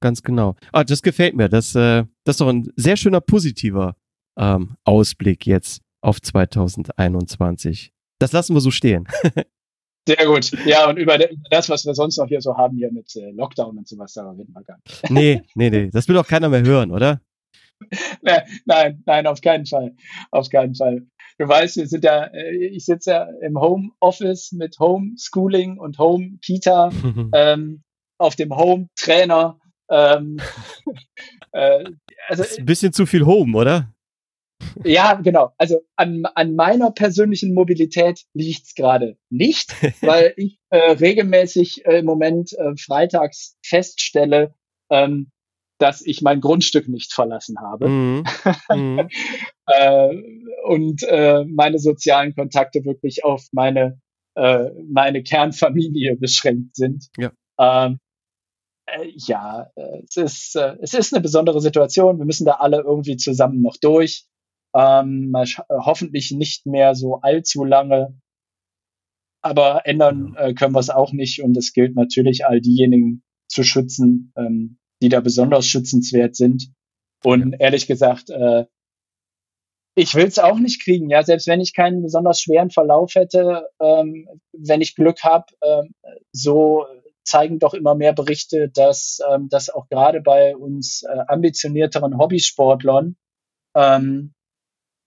[0.00, 0.56] ganz genau.
[0.72, 1.48] Ah, das gefällt mir.
[1.48, 3.96] Das äh, das ist doch ein sehr schöner positiver
[4.38, 7.92] ähm, Ausblick jetzt auf 2021.
[8.18, 9.06] Das lassen wir so stehen.
[10.08, 10.52] Sehr gut.
[10.64, 11.18] Ja, und über
[11.50, 14.30] das, was wir sonst noch hier so haben, hier mit äh, Lockdown und sowas, da
[14.30, 15.10] reden wir gar nicht.
[15.10, 15.90] Nee, nee, nee.
[15.90, 17.20] Das will doch keiner mehr hören, oder?
[18.64, 19.94] Nein, nein, auf keinen Fall.
[20.32, 21.06] Auf keinen Fall.
[21.38, 26.38] Du weißt, wir sind ja, äh, ich sitze ja im Homeoffice mit Homeschooling und Home
[26.42, 26.90] Kita,
[27.34, 27.84] ähm,
[28.18, 29.57] auf dem Home Trainer.
[29.90, 30.38] Ähm,
[31.52, 31.84] äh,
[32.28, 33.92] also, das ist ein bisschen zu viel Home, oder?
[34.84, 35.52] Ja, genau.
[35.56, 42.06] Also an, an meiner persönlichen Mobilität liegt's gerade nicht, weil ich äh, regelmäßig äh, im
[42.06, 44.54] Moment äh, freitags feststelle,
[44.90, 45.30] ähm,
[45.78, 48.24] dass ich mein Grundstück nicht verlassen habe mhm.
[48.72, 49.08] Mhm.
[49.66, 50.16] äh,
[50.64, 54.00] und äh, meine sozialen Kontakte wirklich auf meine
[54.34, 57.08] äh, meine Kernfamilie beschränkt sind.
[57.16, 57.32] Ja.
[57.58, 57.98] Ähm,
[58.96, 62.18] äh, ja, äh, es ist äh, es ist eine besondere Situation.
[62.18, 64.26] Wir müssen da alle irgendwie zusammen noch durch.
[64.74, 65.34] Ähm,
[65.70, 68.18] hoffentlich nicht mehr so allzu lange.
[69.40, 71.42] Aber ändern äh, können wir es auch nicht.
[71.42, 76.72] Und es gilt natürlich, all diejenigen zu schützen, ähm, die da besonders schützenswert sind.
[77.24, 78.66] Und ehrlich gesagt, äh,
[79.94, 83.68] ich will es auch nicht kriegen, ja, selbst wenn ich keinen besonders schweren Verlauf hätte,
[83.80, 85.92] ähm, wenn ich Glück habe, ähm,
[86.30, 86.86] so
[87.28, 93.16] zeigen doch immer mehr Berichte, dass, ähm, dass auch gerade bei uns äh, ambitionierteren Hobbysportlern
[93.74, 94.34] ähm,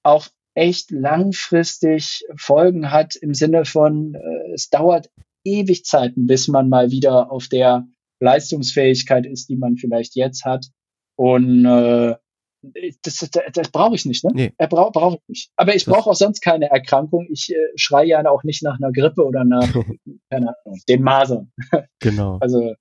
[0.04, 5.10] auch echt langfristig Folgen hat im Sinne von, äh, es dauert
[5.44, 7.88] ewig Zeiten, bis man mal wieder auf der
[8.20, 10.68] Leistungsfähigkeit ist, die man vielleicht jetzt hat.
[11.16, 12.16] Und äh,
[12.62, 14.32] das, das, das brauche ich nicht, ne?
[14.34, 14.54] Nee.
[14.58, 15.52] Er braucht brauche ich nicht.
[15.56, 17.28] Aber ich brauche auch sonst keine Erkrankung.
[17.32, 19.68] Ich äh, schreie ja auch nicht nach einer Grippe oder nach,
[20.30, 21.52] keine Ahnung, den Masern.
[22.00, 22.38] Genau.
[22.40, 22.74] Also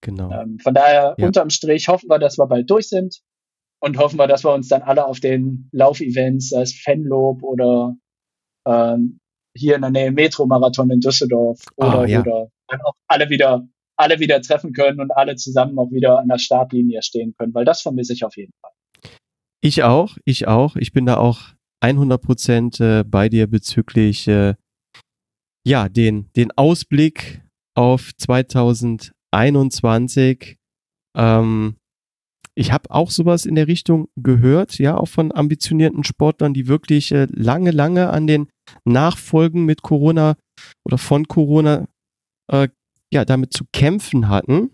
[0.00, 0.30] genau.
[0.30, 1.26] Ähm, von daher, ja.
[1.26, 3.20] unterm Strich hoffen wir, dass wir bald durch sind
[3.80, 7.94] und hoffen wir, dass wir uns dann alle auf den Laufevents, sei es Fanlob oder
[8.66, 9.20] ähm,
[9.54, 12.20] hier in der Nähe Metro-Marathon in Düsseldorf oder, oh, ja.
[12.20, 16.28] oder dann auch alle wieder, alle wieder treffen können und alle zusammen auch wieder an
[16.28, 18.71] der Startlinie stehen können, weil das vermisse ich auf jeden Fall.
[19.64, 20.74] Ich auch, ich auch.
[20.76, 21.40] Ich bin da auch
[21.80, 24.56] 100 Prozent äh, bei dir bezüglich, äh,
[25.64, 27.42] ja, den, den Ausblick
[27.76, 30.56] auf 2021.
[31.16, 31.76] Ähm,
[32.54, 37.12] ich habe auch sowas in der Richtung gehört, ja, auch von ambitionierten Sportlern, die wirklich
[37.12, 38.48] äh, lange, lange an den
[38.84, 40.36] Nachfolgen mit Corona
[40.84, 41.86] oder von Corona
[42.50, 42.68] äh,
[43.12, 44.72] ja damit zu kämpfen hatten.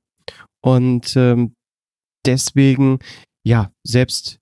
[0.62, 1.54] Und ähm,
[2.26, 2.98] deswegen,
[3.46, 4.38] ja, selbst,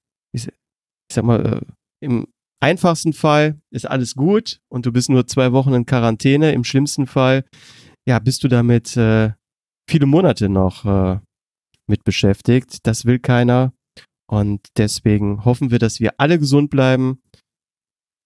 [1.08, 1.60] ich, sag mal, äh,
[2.00, 2.26] im
[2.60, 6.52] einfachsten Fall ist alles gut und du bist nur zwei Wochen in Quarantäne.
[6.52, 7.44] Im schlimmsten Fall,
[8.06, 9.32] ja, bist du damit äh,
[9.88, 11.20] viele Monate noch äh,
[11.86, 12.86] mit beschäftigt.
[12.86, 13.72] Das will keiner.
[14.28, 17.20] Und deswegen hoffen wir, dass wir alle gesund bleiben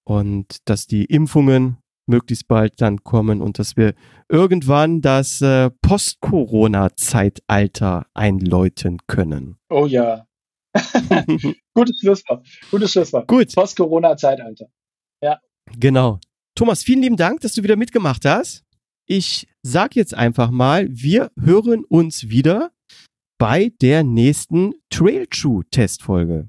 [0.07, 1.77] und dass die Impfungen
[2.07, 3.93] möglichst bald dann kommen und dass wir
[4.29, 9.59] irgendwann das äh, Post-Corona-Zeitalter einläuten können.
[9.69, 10.27] Oh ja.
[11.75, 12.47] Gutes Schlusswort.
[12.71, 13.27] Gutes Schlusswort.
[13.29, 13.55] Gut.
[13.55, 14.67] Post-Corona-Zeitalter.
[15.23, 15.41] Ja.
[15.79, 16.21] Genau.
[16.55, 18.65] Thomas, vielen lieben Dank, dass du wieder mitgemacht hast.
[19.07, 22.71] Ich sag jetzt einfach mal, wir hören uns wieder
[23.39, 26.49] bei der nächsten Trail True Testfolge.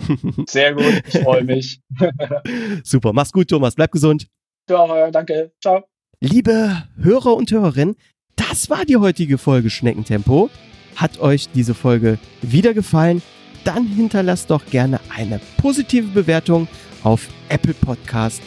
[0.48, 1.80] Sehr gut, ich freue mich.
[2.84, 4.28] Super, mach's gut, Thomas, bleib gesund.
[4.68, 5.52] Ja, danke.
[5.62, 5.84] Ciao.
[6.20, 7.96] Liebe Hörer und Hörerinnen,
[8.36, 10.50] das war die heutige Folge Schneckentempo.
[10.96, 13.22] Hat euch diese Folge wieder gefallen?
[13.64, 16.68] Dann hinterlasst doch gerne eine positive Bewertung
[17.02, 18.42] auf Apple Podcast,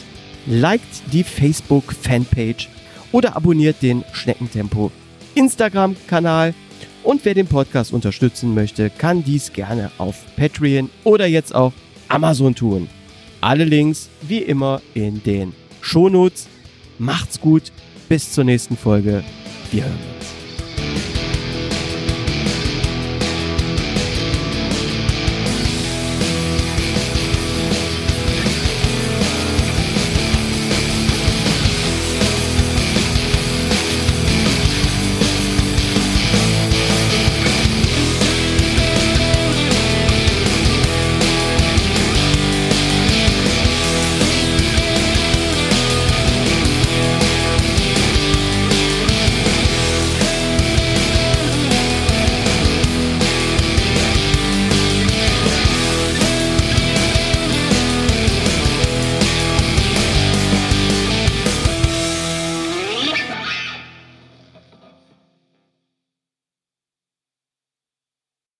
[0.46, 2.68] liked die Facebook Fanpage
[3.12, 4.90] oder abonniert den Schneckentempo
[5.34, 6.54] Instagram-Kanal
[7.02, 11.72] und wer den Podcast unterstützen möchte, kann dies gerne auf Patreon oder jetzt auch
[12.08, 12.88] Amazon tun.
[13.40, 16.46] Alle Links wie immer in den Shownotes.
[16.98, 17.72] Macht's gut,
[18.08, 19.24] bis zur nächsten Folge.
[19.72, 20.21] Wir hören uns.